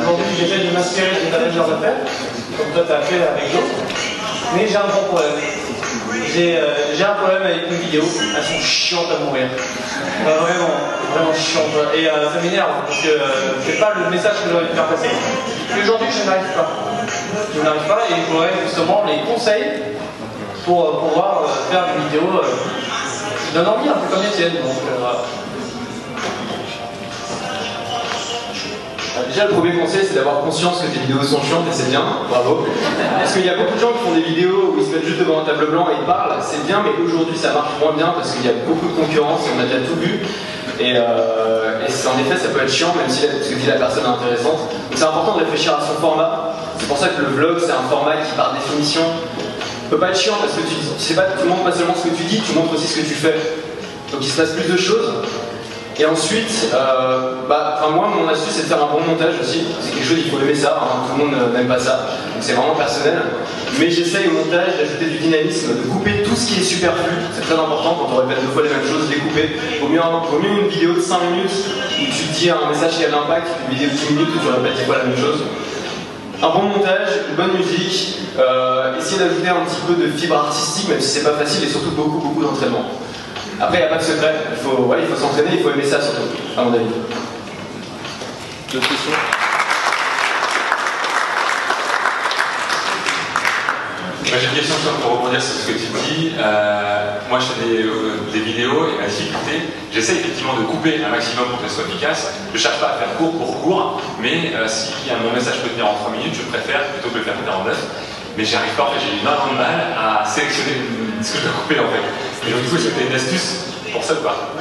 Aujourd'hui, 0.00 0.26
j'essaie 0.38 0.64
de 0.64 0.70
m'inspirer 0.72 1.10
de 1.10 1.30
ta 1.32 1.40
manière 1.40 1.66
de 1.66 1.82
faire, 1.82 1.96
comme 2.56 2.70
toi 2.72 2.84
tu 2.86 2.92
as 2.92 3.00
fait 3.00 3.26
avec 3.26 3.50
d'autres. 3.50 3.74
Mais 4.54 4.68
j'ai 4.68 4.76
un 4.76 4.86
grand 4.86 5.02
problème. 5.10 5.34
J'ai 6.34 6.56
euh, 6.56 6.94
j'ai 6.94 7.04
un 7.04 7.14
problème 7.14 7.42
avec 7.42 7.70
mes 7.70 7.76
vidéos, 7.76 8.04
elles 8.04 8.42
sont 8.42 8.60
chiantes 8.60 9.08
à 9.14 9.24
mourir. 9.24 9.46
Euh, 9.46 10.38
vraiment, 10.38 10.70
vraiment 11.14 11.34
chiantes. 11.34 11.72
Et 11.94 12.06
euh, 12.06 12.32
ça 12.32 12.40
m'énerve 12.42 12.70
parce 12.86 13.00
que 13.00 13.08
c'est 13.64 13.80
pas 13.80 13.92
le 13.96 14.10
message 14.10 14.32
que 14.44 14.50
j'ai 14.50 14.56
envie 14.56 14.68
de 14.68 14.74
faire 14.74 14.86
passer. 14.86 15.08
Et 15.08 15.82
aujourd'hui, 15.82 16.08
je 16.10 16.26
n'arrive 16.28 16.52
pas. 16.54 16.68
Je 17.54 17.60
n'arrive 17.62 17.88
pas 17.88 18.00
et 18.10 18.14
je 18.14 18.32
voudrais 18.32 18.52
justement 18.64 19.04
les 19.06 19.20
conseils 19.30 19.82
pour 20.64 21.00
pouvoir 21.00 21.44
faire 21.70 21.86
des 21.94 22.04
vidéos 22.04 22.40
qui 23.46 23.54
donnent 23.54 23.68
envie, 23.68 23.88
un 23.88 23.94
peu 23.94 24.14
comme 24.14 24.22
les 24.22 24.30
tiennes. 24.30 24.54
Donc, 24.62 24.76
Déjà, 29.28 29.44
le 29.46 29.52
premier 29.52 29.72
conseil, 29.76 30.00
c'est 30.08 30.14
d'avoir 30.14 30.40
conscience 30.40 30.80
que 30.80 30.86
tes 30.88 31.00
vidéos 31.00 31.22
sont 31.22 31.42
chiantes 31.42 31.66
et 31.68 31.72
c'est 31.74 31.90
bien, 31.90 32.02
bravo. 32.28 32.66
Parce 33.18 33.32
qu'il 33.34 33.44
y 33.44 33.50
a 33.50 33.56
beaucoup 33.56 33.74
de 33.74 33.80
gens 33.80 33.92
qui 33.92 34.02
font 34.08 34.14
des 34.14 34.22
vidéos 34.22 34.72
où 34.74 34.80
ils 34.80 34.86
se 34.86 34.90
mettent 34.90 35.04
juste 35.04 35.20
devant 35.20 35.40
un 35.40 35.44
tableau 35.44 35.66
blanc 35.68 35.86
et 35.92 36.00
ils 36.00 36.06
parlent, 36.06 36.32
c'est 36.40 36.64
bien, 36.66 36.80
mais 36.82 36.96
aujourd'hui 37.04 37.36
ça 37.36 37.52
marche 37.52 37.76
moins 37.80 37.92
bien 37.92 38.08
parce 38.16 38.32
qu'il 38.32 38.46
y 38.46 38.48
a 38.48 38.56
beaucoup 38.66 38.88
de 38.88 38.96
concurrence 38.96 39.44
et 39.46 39.50
on 39.56 39.60
a 39.60 39.64
déjà 39.68 39.84
tout 39.86 40.00
vu. 40.00 40.20
Et, 40.80 40.94
euh, 40.96 41.84
en 41.84 42.18
effet, 42.20 42.38
ça 42.40 42.48
peut 42.48 42.62
être 42.62 42.70
chiant, 42.72 42.94
même 42.96 43.08
si 43.08 43.26
la- 43.26 43.32
dit 43.38 43.66
la 43.66 43.74
personne 43.76 44.04
est 44.04 44.16
intéressante. 44.16 44.58
Donc 44.70 44.94
c'est 44.96 45.04
important 45.04 45.34
de 45.36 45.44
réfléchir 45.44 45.74
à 45.76 45.80
son 45.84 46.00
format. 46.00 46.54
C'est 46.78 46.86
pour 46.88 46.96
ça 46.96 47.08
que 47.08 47.20
le 47.20 47.28
vlog, 47.28 47.58
c'est 47.60 47.72
un 47.72 47.84
format 47.90 48.16
qui, 48.22 48.32
par 48.36 48.54
définition, 48.54 49.02
peut 49.90 49.98
pas 49.98 50.08
être 50.10 50.18
chiant 50.18 50.34
parce 50.40 50.52
que 50.54 50.60
tu, 50.62 50.74
tu 50.74 51.14
tu 51.14 51.46
montres 51.48 51.64
pas 51.64 51.72
seulement 51.72 51.94
ce 51.96 52.08
que 52.08 52.14
tu 52.14 52.24
dis, 52.24 52.40
tu 52.40 52.52
montres 52.54 52.74
aussi 52.74 52.86
ce 52.86 53.00
que 53.00 53.06
tu 53.06 53.14
fais. 53.14 53.34
Donc 54.12 54.20
il 54.22 54.28
se 54.28 54.36
passe 54.40 54.50
plus 54.52 54.70
de 54.70 54.76
choses. 54.78 55.12
Et 56.00 56.06
ensuite, 56.06 56.70
euh, 56.72 57.32
bah, 57.48 57.80
moi, 57.92 58.08
mon 58.14 58.28
astuce, 58.28 58.52
c'est 58.54 58.62
de 58.62 58.68
faire 58.68 58.84
un 58.84 58.92
bon 58.92 59.00
montage 59.00 59.34
aussi. 59.42 59.64
C'est 59.80 59.90
quelque 59.90 60.06
chose, 60.06 60.18
il 60.24 60.30
faut 60.30 60.38
aimer 60.38 60.54
ça, 60.54 60.78
hein, 60.80 61.02
tout 61.10 61.18
le 61.18 61.24
monde 61.26 61.34
euh, 61.34 61.52
n'aime 61.52 61.66
pas 61.66 61.80
ça. 61.80 62.06
Donc 62.32 62.38
c'est 62.40 62.52
vraiment 62.52 62.76
personnel. 62.76 63.18
Mais 63.80 63.90
j'essaye 63.90 64.28
au 64.28 64.44
montage 64.44 64.78
d'ajouter 64.78 65.06
du 65.06 65.18
dynamisme, 65.18 65.74
de 65.74 65.90
couper 65.90 66.22
tout 66.22 66.36
ce 66.36 66.46
qui 66.46 66.60
est 66.60 66.62
superflu. 66.62 67.10
C'est 67.34 67.42
très 67.42 67.54
important 67.54 67.98
quand 67.98 68.14
on 68.14 68.16
répète 68.26 68.40
deux 68.46 68.52
fois 68.52 68.62
les 68.62 68.68
mêmes 68.68 68.86
choses, 68.86 69.10
les 69.10 69.16
couper. 69.16 69.58
Vaut 69.80 69.88
mieux, 69.88 69.98
vaut 69.98 70.38
mieux 70.38 70.62
une 70.62 70.68
vidéo 70.68 70.94
de 70.94 71.00
5 71.00 71.18
minutes 71.32 71.66
où 72.00 72.04
tu 72.04 72.24
dis 72.32 72.50
un 72.50 72.68
message 72.70 72.96
qui 72.96 73.04
a 73.04 73.08
de 73.08 73.12
l'impact, 73.12 73.48
qu'une 73.66 73.74
vidéo 73.74 73.90
de 73.90 73.98
10 73.98 74.12
minutes 74.14 74.28
où 74.36 74.38
tu 74.38 74.54
répètes 74.54 74.86
fois 74.86 74.98
la 74.98 75.04
même 75.04 75.18
chose. 75.18 75.42
Un 76.40 76.50
bon 76.50 76.78
montage, 76.78 77.26
une 77.30 77.34
bonne 77.34 77.58
musique, 77.58 78.18
euh, 78.38 78.96
essayer 78.96 79.18
d'ajouter 79.18 79.48
un 79.48 79.66
petit 79.66 79.82
peu 79.82 79.94
de 79.98 80.06
fibre 80.12 80.36
artistique, 80.36 80.88
même 80.90 81.00
si 81.00 81.18
c'est 81.18 81.24
pas 81.24 81.34
facile, 81.34 81.64
et 81.64 81.68
surtout 81.68 81.90
beaucoup, 81.90 82.18
beaucoup 82.18 82.44
d'entraînement. 82.44 82.86
Après, 83.60 83.78
il 83.78 83.80
n'y 83.80 83.86
a 83.86 83.88
pas 83.88 83.96
de 83.96 84.02
secret, 84.02 84.34
il 84.52 84.56
faut 84.56 84.82
ouais, 84.84 84.98
il 85.02 85.08
faut 85.08 85.16
s'entraîner, 85.20 85.50
il 85.54 85.62
faut 85.62 85.70
aimer 85.70 85.84
ça 85.84 86.00
surtout, 86.00 86.28
à 86.56 86.62
mon 86.62 86.72
avis. 86.74 86.84
D'autres 88.72 88.88
questions? 88.88 89.10
Moi, 94.30 94.36
j'ai 94.38 94.46
une 94.46 94.54
question 94.54 94.74
pour 95.02 95.18
rebondir 95.18 95.42
sur 95.42 95.54
ce 95.54 95.66
que 95.66 95.72
tu 95.72 95.86
dis. 95.86 96.32
Euh, 96.38 97.18
moi, 97.30 97.40
je 97.40 97.46
fais 97.46 97.66
des, 97.66 97.82
euh, 97.82 98.20
des 98.32 98.40
vidéos 98.40 98.90
et 98.94 99.00
ma 99.00 99.08
difficulté, 99.08 99.72
j'essaie 99.90 100.12
effectivement 100.20 100.54
de 100.54 100.62
couper 100.62 101.00
un 101.04 101.08
maximum 101.08 101.46
pour 101.48 101.60
que 101.62 101.68
ce 101.68 101.76
soit 101.76 101.84
efficace. 101.88 102.30
Je 102.52 102.58
ne 102.58 102.62
cherche 102.62 102.78
pas 102.78 102.94
à 102.94 102.98
faire 102.98 103.16
court 103.16 103.32
pour 103.32 103.62
court, 103.62 104.02
mais 104.20 104.52
euh, 104.54 104.68
si 104.68 104.92
un 105.10 105.16
mon 105.24 105.32
message 105.32 105.62
peut 105.62 105.70
tenir 105.70 105.88
en 105.88 105.94
3 105.94 106.12
minutes, 106.12 106.34
je 106.34 106.42
préfère 106.42 106.84
plutôt 106.92 107.08
que 107.08 107.18
le 107.18 107.24
faire 107.24 107.34
tenir 107.40 107.58
en 107.58 107.64
9. 107.64 107.74
Mais 108.36 108.44
j'y 108.44 108.54
arrive 108.54 108.74
pas, 108.76 108.84
en 108.84 108.92
fait, 108.92 109.00
j'ai 109.00 109.18
énormément 109.18 109.52
de 109.54 109.58
mal 109.58 109.80
à 109.98 110.24
sélectionner 110.24 110.76
ce 111.22 111.32
que 111.32 111.38
je 111.38 111.42
dois 111.42 111.52
couper 111.62 111.80
en 111.80 111.88
fait. 111.90 112.27
Et 112.46 112.50
donc, 112.50 112.62
du 112.62 112.68
coup, 112.68 112.78
c'était 112.78 113.06
une 113.08 113.14
astuce 113.14 113.68
pour 113.92 114.02
ça 114.02 114.14
ou 114.14 114.22
pas 114.22 114.54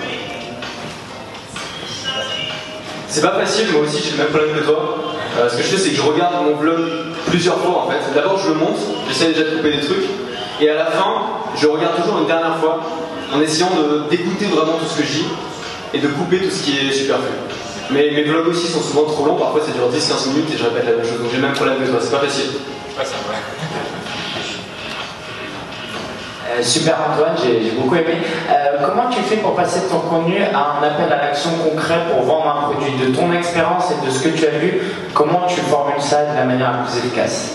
C'est 3.07 3.21
pas 3.21 3.39
facile, 3.39 3.67
moi 3.71 3.81
aussi 3.81 4.03
j'ai 4.03 4.11
le 4.11 4.17
même 4.17 4.27
problème 4.27 4.55
que 4.55 4.63
toi. 4.63 4.97
Euh, 5.39 5.49
ce 5.49 5.57
que 5.57 5.63
je 5.63 5.67
fais, 5.69 5.77
c'est 5.77 5.89
que 5.89 5.95
je 5.95 6.01
regarde 6.01 6.35
mon 6.45 6.55
vlog 6.55 6.79
plusieurs 7.27 7.57
fois 7.57 7.85
en 7.85 7.89
fait. 7.89 8.13
D'abord, 8.13 8.37
je 8.37 8.49
le 8.49 8.55
monte, 8.55 8.77
j'essaie 9.07 9.29
déjà 9.29 9.43
de 9.43 9.55
couper 9.57 9.71
des 9.71 9.81
trucs, 9.81 10.05
et 10.61 10.69
à 10.69 10.75
la 10.75 10.85
fin, 10.85 11.21
je 11.55 11.67
regarde 11.67 11.95
toujours 12.01 12.19
une 12.19 12.27
dernière 12.27 12.57
fois 12.57 12.81
en 13.33 13.41
essayant 13.41 13.69
d'écouter 14.09 14.45
vraiment 14.45 14.73
tout 14.73 14.85
ce 14.85 15.01
que 15.01 15.03
je 15.03 15.13
dis 15.13 15.25
et 15.93 15.99
de 15.99 16.07
couper 16.07 16.39
tout 16.39 16.51
ce 16.51 16.63
qui 16.63 16.77
est 16.77 16.91
superflu. 16.91 17.31
Mais 17.91 18.11
mes 18.11 18.23
vlogs 18.23 18.47
aussi 18.47 18.67
sont 18.67 18.81
souvent 18.81 19.05
trop 19.05 19.25
longs, 19.25 19.35
parfois 19.37 19.61
ça 19.61 19.71
dure 19.71 19.89
10-15 19.89 20.29
minutes 20.29 20.53
et 20.53 20.57
je 20.57 20.63
répète 20.63 20.85
la 20.85 20.91
même 20.91 21.05
chose, 21.05 21.19
donc 21.19 21.29
j'ai 21.31 21.37
le 21.37 21.43
même 21.43 21.53
problème 21.53 21.77
que 21.77 21.89
toi, 21.89 21.99
c'est 22.01 22.11
pas 22.11 22.19
facile. 22.19 22.51
Ouais, 22.97 23.05
ça 23.05 23.15
ouais. 23.29 23.86
Euh, 26.57 26.63
super 26.63 26.95
Antoine, 27.11 27.35
j'ai 27.43 27.71
beaucoup 27.71 27.95
aimé. 27.95 28.17
Euh, 28.49 28.85
comment 28.85 29.09
tu 29.09 29.21
fais 29.21 29.37
pour 29.37 29.55
passer 29.55 29.81
de 29.81 29.85
ton 29.85 29.99
contenu 29.99 30.41
à 30.41 30.79
un 30.79 30.83
appel 30.83 31.11
à 31.11 31.27
l'action 31.27 31.51
concret 31.63 31.99
pour 32.11 32.23
vendre 32.25 32.47
un 32.57 32.71
produit? 32.71 32.93
De 32.97 33.15
ton 33.15 33.31
expérience 33.31 33.91
et 33.91 34.05
de 34.05 34.11
ce 34.11 34.23
que 34.23 34.29
tu 34.29 34.45
as 34.45 34.57
vu, 34.57 34.81
comment 35.13 35.45
tu 35.47 35.59
formules 35.61 36.01
ça 36.01 36.25
de 36.25 36.35
la 36.35 36.45
manière 36.45 36.71
la 36.71 36.77
plus 36.79 36.97
efficace? 36.97 37.53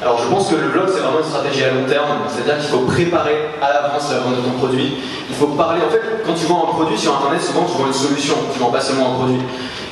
Alors 0.00 0.18
je 0.18 0.28
pense 0.28 0.48
que 0.48 0.56
le 0.56 0.68
vlog 0.68 0.88
c'est 0.92 1.00
vraiment 1.00 1.20
une 1.20 1.24
stratégie 1.24 1.62
à 1.62 1.70
long 1.70 1.84
terme, 1.86 2.08
c'est-à-dire 2.28 2.58
qu'il 2.60 2.70
faut 2.70 2.84
préparer 2.86 3.36
à 3.62 3.72
l'avance 3.72 4.10
la 4.10 4.18
vente 4.18 4.36
de 4.36 4.42
ton 4.42 4.58
produit. 4.58 4.98
Il 5.28 5.36
faut 5.36 5.46
parler, 5.46 5.80
en 5.86 5.90
fait, 5.90 6.00
quand 6.26 6.34
tu 6.34 6.46
vends 6.46 6.68
un 6.68 6.74
produit 6.74 6.98
sur 6.98 7.16
internet, 7.16 7.40
souvent 7.40 7.64
tu 7.64 7.78
vends 7.80 7.86
une 7.86 7.92
solution, 7.92 8.34
tu 8.52 8.58
vends 8.58 8.72
pas 8.72 8.80
seulement 8.80 9.12
un 9.12 9.14
produit. 9.14 9.40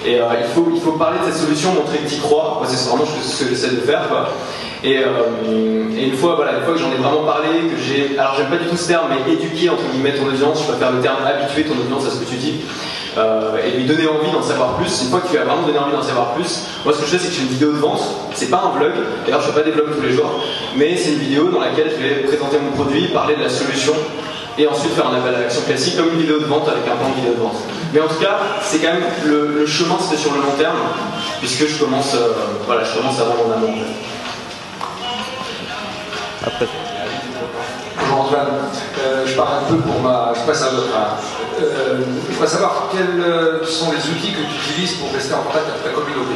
Et 0.05 0.19
euh, 0.19 0.25
il, 0.41 0.47
faut, 0.47 0.67
il 0.75 0.81
faut 0.81 0.93
parler 0.93 1.19
de 1.21 1.31
cette 1.31 1.43
solution, 1.43 1.73
montrer 1.75 1.99
que 1.99 2.09
tu 2.09 2.17
y 2.17 2.19
crois, 2.19 2.61
c'est 2.67 2.89
vraiment 2.89 3.05
ce 3.05 3.45
que, 3.45 3.51
j'essaie 3.51 3.71
de 3.71 3.81
faire. 3.81 4.03
Et, 4.83 4.99
euh, 4.99 5.05
et 5.97 6.05
une 6.07 6.17
fois, 6.17 6.37
voilà, 6.37 6.53
une 6.59 6.65
fois 6.65 6.75
que 6.75 6.81
j'en 6.81 6.91
ai 6.91 6.97
vraiment 6.97 7.25
parlé, 7.25 7.49
que 7.49 7.77
j'ai, 7.81 8.19
alors 8.19 8.35
j'aime 8.37 8.49
pas 8.49 8.57
du 8.57 8.67
tout 8.67 8.77
ce 8.77 8.89
terme, 8.89 9.07
mais 9.11 9.33
éduquer 9.33 9.69
entre 9.69 9.85
guillemets 9.93 10.15
ton 10.15 10.27
audience, 10.27 10.63
je 10.63 10.73
préfère 10.73 10.93
le 10.93 11.01
terme 11.01 11.19
habituer 11.27 11.65
ton 11.65 11.79
audience 11.79 12.07
à 12.07 12.11
ce 12.11 12.21
que 12.21 12.31
tu 12.31 12.37
dis. 12.37 12.61
euh, 13.19 13.57
et 13.65 13.77
lui 13.77 13.85
donner 13.85 14.07
envie 14.07 14.31
d'en 14.31 14.43
savoir 14.43 14.77
plus. 14.77 15.03
Une 15.03 15.11
fois 15.11 15.21
que 15.21 15.29
tu 15.29 15.39
as 15.39 15.45
vraiment 15.45 15.63
donné 15.63 15.79
envie 15.79 15.93
d'en 15.93 16.03
savoir 16.03 16.35
plus, 16.35 16.67
moi 16.85 16.95
ce 16.95 17.01
que 17.01 17.07
je 17.07 17.11
fais 17.11 17.19
c'est 17.19 17.29
que 17.29 17.35
j'ai 17.35 17.43
une 17.43 17.49
vidéo 17.49 17.73
de 17.73 17.79
vente, 17.79 18.03
c'est 18.35 18.51
pas 18.51 18.63
un 18.67 18.79
vlog, 18.79 18.93
d'ailleurs 19.25 19.41
je 19.41 19.47
fais 19.47 19.61
pas 19.61 19.65
des 19.65 19.73
vlogs 19.73 19.97
tous 19.97 20.03
les 20.03 20.13
jours, 20.13 20.31
mais 20.77 20.97
c'est 20.97 21.13
une 21.13 21.19
vidéo 21.19 21.49
dans 21.49 21.61
laquelle 21.61 21.91
je 21.91 22.03
vais 22.03 22.15
présenter 22.23 22.59
mon 22.59 22.73
produit, 22.73 23.09
parler 23.09 23.37
de 23.37 23.43
la 23.43 23.49
solution 23.49 23.95
et 24.59 24.67
ensuite 24.67 24.93
faire 24.93 25.09
un 25.09 25.17
appel 25.17 25.35
à 25.35 25.41
l'action 25.41 25.63
classique 25.63 25.97
comme 25.97 26.09
une 26.13 26.21
vidéo 26.21 26.39
de 26.39 26.45
vente 26.45 26.69
avec 26.69 26.83
un 26.87 26.97
plan 26.97 27.09
de 27.09 27.15
vidéo 27.15 27.35
de 27.35 27.41
vente. 27.41 27.57
Mais 27.93 28.01
en 28.01 28.09
tout 28.09 28.21
cas, 28.21 28.39
c'est 28.63 28.79
quand 28.79 28.93
même 28.93 29.03
le, 29.25 29.67
chemin 29.67 29.97
c'est 29.99 30.17
sur 30.17 30.33
le 30.33 30.39
long 30.41 30.55
terme, 30.59 30.77
puisque 31.41 31.67
je 31.67 31.79
commence, 31.83 32.15
euh, 32.15 32.33
voilà, 32.67 32.85
je 32.85 32.97
commence 32.97 33.19
à 33.21 33.25
vendre 33.25 33.49
en 33.49 33.53
amont. 33.53 33.75
Après. 36.47 36.67
Bonjour 37.99 38.25
Antoine, 38.25 38.47
Euh, 38.99 39.27
je 39.27 39.35
parle 39.37 39.59
un 39.61 39.71
peu 39.71 39.77
pour 39.77 40.01
ma. 40.01 40.33
Je 40.35 40.41
passe 40.47 40.63
à 40.63 40.71
votre. 40.71 40.87
Euh, 41.61 41.99
je 42.29 42.33
voudrais 42.33 42.49
savoir 42.49 42.89
quels 42.91 43.21
euh, 43.21 43.65
sont 43.65 43.93
les 43.93 43.99
outils 43.99 44.33
que 44.33 44.41
tu 44.41 44.71
utilises 44.73 44.95
pour 44.95 45.13
rester 45.13 45.35
en 45.35 45.43
contact 45.43 45.67
avec 45.69 45.85
ta 45.85 45.91
communauté. 45.91 46.35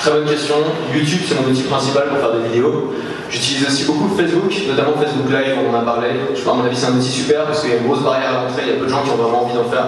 Très 0.00 0.10
bonne 0.12 0.24
question. 0.24 0.56
YouTube, 0.94 1.20
c'est 1.28 1.34
mon 1.34 1.50
outil 1.50 1.62
principal 1.64 2.08
pour 2.08 2.18
faire 2.18 2.32
des 2.32 2.48
vidéos. 2.48 2.94
J'utilise 3.28 3.66
aussi 3.66 3.84
beaucoup 3.84 4.08
Facebook, 4.16 4.52
notamment 4.68 4.96
Facebook 4.96 5.30
Live, 5.30 5.56
on 5.66 5.74
en 5.74 5.80
a 5.80 5.84
parlé. 5.84 6.08
Je 6.34 6.40
pense, 6.40 6.54
à 6.54 6.56
mon 6.56 6.64
avis, 6.64 6.76
c'est 6.76 6.86
un 6.86 6.96
outil 6.96 7.10
super 7.10 7.44
parce 7.44 7.60
qu'il 7.60 7.70
y 7.70 7.72
a 7.74 7.76
une 7.76 7.86
grosse 7.86 8.02
barrière 8.02 8.30
à 8.30 8.44
l'entrée, 8.44 8.62
il 8.66 8.72
y 8.72 8.76
a 8.76 8.78
peu 8.78 8.84
de 8.86 8.90
gens 8.90 9.02
qui 9.02 9.10
ont 9.10 9.16
vraiment 9.16 9.44
envie 9.44 9.54
d'en 9.54 9.64
faire. 9.64 9.86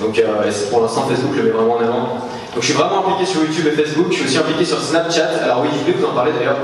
Donc, 0.00 0.18
euh, 0.18 0.50
pour 0.70 0.82
l'instant, 0.82 1.06
Facebook 1.08 1.34
le 1.36 1.42
met 1.44 1.50
vraiment 1.50 1.74
en 1.74 1.82
avant. 1.82 2.28
Donc, 2.54 2.62
je 2.62 2.68
suis 2.68 2.74
vraiment 2.74 3.04
impliqué 3.04 3.26
sur 3.26 3.42
YouTube 3.42 3.66
et 3.66 3.72
Facebook. 3.72 4.06
Je 4.10 4.16
suis 4.16 4.24
aussi 4.26 4.38
impliqué 4.38 4.64
sur 4.64 4.80
Snapchat. 4.80 5.42
Alors, 5.42 5.62
oui, 5.62 5.68
vous 5.92 6.06
en 6.06 6.14
parler 6.14 6.30
d'ailleurs. 6.32 6.56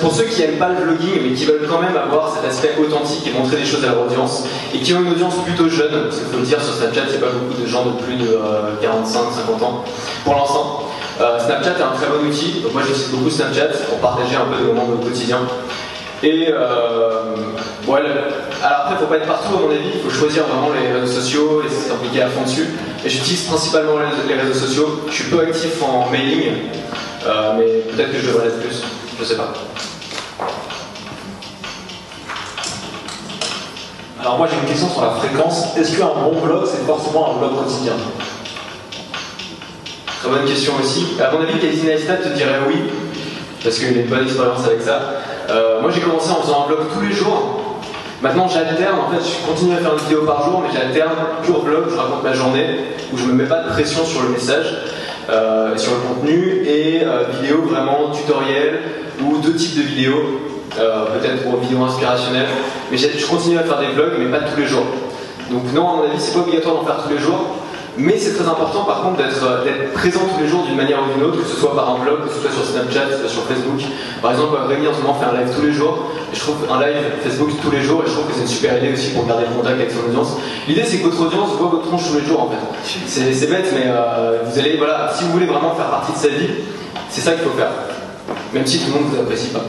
Pour 0.00 0.14
ceux 0.14 0.24
qui 0.24 0.40
n'aiment 0.40 0.58
pas 0.58 0.68
le 0.68 0.76
vlogging, 0.84 1.20
mais 1.22 1.34
qui 1.34 1.46
veulent 1.46 1.66
quand 1.68 1.80
même 1.80 1.96
avoir 1.96 2.32
cet 2.32 2.48
aspect 2.48 2.76
authentique 2.80 3.26
et 3.26 3.32
montrer 3.36 3.56
des 3.56 3.64
choses 3.64 3.82
à 3.84 3.88
leur 3.88 4.02
audience, 4.02 4.44
et 4.72 4.78
qui 4.78 4.94
ont 4.94 5.00
une 5.00 5.10
audience 5.10 5.34
plutôt 5.44 5.68
jeune, 5.68 6.04
parce 6.04 6.18
qu'il 6.18 6.26
faut 6.26 6.38
le 6.38 6.46
dire, 6.46 6.62
sur 6.62 6.74
Snapchat, 6.74 7.02
a 7.02 7.18
pas 7.18 7.32
beaucoup 7.32 7.60
de 7.60 7.66
gens 7.66 7.86
de 7.86 8.02
plus 8.02 8.14
de 8.14 8.38
45-50 8.80 9.64
ans 9.64 9.84
pour 10.24 10.34
l'instant. 10.36 10.84
Euh, 11.20 11.38
Snapchat 11.38 11.72
est 11.78 11.82
un 11.82 11.96
très 11.96 12.06
bon 12.06 12.26
outil, 12.26 12.60
donc 12.62 12.72
moi 12.72 12.82
j'utilise 12.86 13.10
beaucoup 13.10 13.30
Snapchat 13.30 13.68
pour 13.88 13.98
partager 13.98 14.36
un 14.36 14.46
peu 14.46 14.56
des 14.56 14.72
moments 14.72 14.86
de 14.86 14.92
notre 14.92 15.04
quotidien. 15.04 15.40
Et 16.22 16.48
euh, 16.52 17.34
le- 17.86 18.64
alors 18.64 18.80
après, 18.84 18.96
faut 18.96 19.06
pas 19.06 19.16
être 19.16 19.26
partout 19.26 19.56
à 19.56 19.60
mon 19.60 19.70
avis, 19.70 19.88
il 19.94 20.00
faut 20.00 20.10
choisir 20.10 20.44
vraiment 20.44 20.68
les 20.78 20.92
réseaux 20.92 21.20
sociaux 21.20 21.62
et 21.64 21.70
s'impliquer 21.70 22.22
à 22.22 22.28
fond 22.28 22.42
dessus. 22.42 22.66
Et 23.04 23.08
j'utilise 23.08 23.44
principalement 23.44 23.94
les, 24.28 24.34
réseaux 24.34 24.66
sociaux. 24.66 25.00
Je 25.08 25.14
suis 25.14 25.24
peu 25.24 25.40
actif 25.40 25.82
en 25.82 26.10
mailing, 26.10 26.52
euh, 27.26 27.52
mais 27.56 27.64
peut-être 27.90 28.12
que 28.12 28.18
je 28.18 28.26
devrais 28.26 28.44
l'être 28.46 28.60
plus, 28.60 28.82
je 29.18 29.24
sais 29.24 29.36
pas. 29.36 29.52
Alors 34.20 34.36
moi 34.36 34.46
j'ai 34.50 34.58
une 34.60 34.68
question 34.68 34.90
sur 34.90 35.00
la 35.00 35.12
fréquence. 35.12 35.74
Est-ce 35.78 35.96
qu'un 35.96 36.08
bon 36.22 36.38
vlog 36.44 36.64
c'est 36.66 36.84
forcément 36.86 37.34
un 37.34 37.38
vlog 37.38 37.64
quotidien? 37.64 37.94
Très 40.20 40.28
bonne 40.28 40.44
question 40.44 40.74
aussi. 40.78 41.06
À 41.18 41.30
mon 41.30 41.40
avis, 41.40 41.58
Casey 41.58 41.86
Neistat 41.86 42.16
te 42.16 42.28
dirait 42.28 42.60
oui, 42.68 42.74
parce 43.64 43.78
qu'il 43.78 43.88
a 43.88 43.90
une 44.02 44.06
bonne 44.06 44.24
expérience 44.24 44.66
avec 44.66 44.82
ça. 44.82 45.00
Euh, 45.50 45.80
moi, 45.80 45.90
j'ai 45.92 46.00
commencé 46.00 46.30
en 46.30 46.42
faisant 46.42 46.64
un 46.64 46.66
vlog 46.68 46.80
tous 46.94 47.00
les 47.00 47.12
jours. 47.12 47.60
Maintenant, 48.22 48.48
j'alterne. 48.48 48.98
En 48.98 49.10
fait, 49.10 49.22
je 49.24 49.46
continue 49.46 49.74
à 49.74 49.78
faire 49.78 49.94
une 49.94 49.98
vidéo 50.00 50.22
par 50.22 50.44
jour, 50.44 50.62
mais 50.62 50.72
j'alterne 50.72 51.16
jour 51.44 51.64
vlog, 51.64 51.84
je 51.90 51.96
raconte 51.96 52.22
ma 52.22 52.32
journée, 52.32 52.66
où 53.12 53.16
je 53.16 53.24
me 53.24 53.32
mets 53.32 53.48
pas 53.48 53.62
de 53.62 53.68
pression 53.70 54.04
sur 54.04 54.22
le 54.22 54.28
message, 54.28 54.66
euh, 55.30 55.76
sur 55.76 55.92
le 55.92 56.00
contenu, 56.00 56.62
et 56.66 57.02
euh, 57.02 57.24
vidéo 57.40 57.62
vraiment 57.62 58.10
tutoriel, 58.10 58.80
ou 59.22 59.38
deux 59.38 59.54
types 59.54 59.76
de 59.76 59.82
vidéos, 59.82 60.22
peut-être 60.70 61.42
pour 61.42 61.60
vidéos 61.60 61.82
inspirationnelles. 61.84 62.48
Mais 62.90 62.96
je 62.96 63.26
continue 63.26 63.58
à 63.58 63.64
faire 63.64 63.78
des 63.78 63.88
vlogs, 63.88 64.12
mais 64.18 64.26
pas 64.26 64.44
tous 64.44 64.60
les 64.60 64.66
jours. 64.66 64.86
Donc 65.50 65.72
non, 65.74 65.88
à 65.88 65.96
mon 65.96 66.02
avis, 66.04 66.18
c'est 66.20 66.32
pas 66.32 66.40
obligatoire 66.40 66.76
d'en 66.76 66.84
faire 66.84 67.02
tous 67.02 67.12
les 67.12 67.18
jours. 67.18 67.56
Mais 68.00 68.18
c'est 68.18 68.32
très 68.32 68.48
important 68.48 68.84
par 68.84 69.02
contre 69.02 69.18
d'être 69.18 69.44
euh, 69.44 69.62
d'être 69.62 69.92
présent 69.92 70.20
tous 70.34 70.40
les 70.40 70.48
jours 70.48 70.64
d'une 70.64 70.76
manière 70.76 71.00
ou 71.02 71.12
d'une 71.12 71.22
autre, 71.22 71.42
que 71.42 71.46
ce 71.46 71.56
soit 71.56 71.74
par 71.74 71.90
un 71.90 71.98
blog, 71.98 72.24
que 72.24 72.32
ce 72.32 72.40
soit 72.40 72.50
sur 72.50 72.64
Snapchat, 72.64 73.04
que 73.04 73.12
ce 73.12 73.18
soit 73.18 73.28
sur 73.28 73.42
Facebook. 73.44 73.80
Par 74.22 74.32
exemple, 74.32 74.56
Rémi 74.68 74.88
en 74.88 74.94
ce 74.94 75.02
moment 75.02 75.14
fait 75.14 75.26
un 75.26 75.38
live 75.38 75.54
tous 75.54 75.60
les 75.66 75.72
jours, 75.72 76.06
je 76.32 76.40
trouve 76.40 76.56
un 76.70 76.80
live 76.80 76.96
Facebook 77.22 77.50
tous 77.62 77.70
les 77.70 77.82
jours, 77.82 78.02
et 78.02 78.08
je 78.08 78.12
trouve 78.12 78.26
que 78.26 78.32
c'est 78.34 78.40
une 78.40 78.46
super 78.46 78.78
idée 78.78 78.94
aussi 78.94 79.10
pour 79.10 79.26
garder 79.26 79.44
le 79.44 79.54
contact 79.54 79.78
avec 79.78 79.90
son 79.90 80.08
audience. 80.08 80.38
L'idée 80.66 80.84
c'est 80.84 80.98
que 80.98 81.08
votre 81.08 81.20
audience 81.20 81.50
voit 81.58 81.68
votre 81.68 81.88
tronche 81.88 82.08
tous 82.08 82.18
les 82.18 82.24
jours 82.24 82.40
en 82.40 82.48
fait. 82.48 83.04
C'est 83.06 83.50
bête, 83.50 83.68
mais 83.74 83.84
euh, 83.86 84.44
vous 84.46 84.58
allez, 84.58 84.78
voilà, 84.78 85.12
si 85.14 85.24
vous 85.24 85.32
voulez 85.32 85.46
vraiment 85.46 85.74
faire 85.74 85.90
partie 85.90 86.12
de 86.12 86.18
sa 86.18 86.28
vie, 86.28 86.48
c'est 87.10 87.20
ça 87.20 87.32
qu'il 87.32 87.42
faut 87.42 87.58
faire. 87.58 87.70
Même 88.54 88.64
si 88.64 88.78
tout 88.78 88.86
le 88.86 88.92
monde 88.94 89.10
ne 89.10 89.16
vous 89.16 89.22
apprécie 89.22 89.48
pas. 89.48 89.64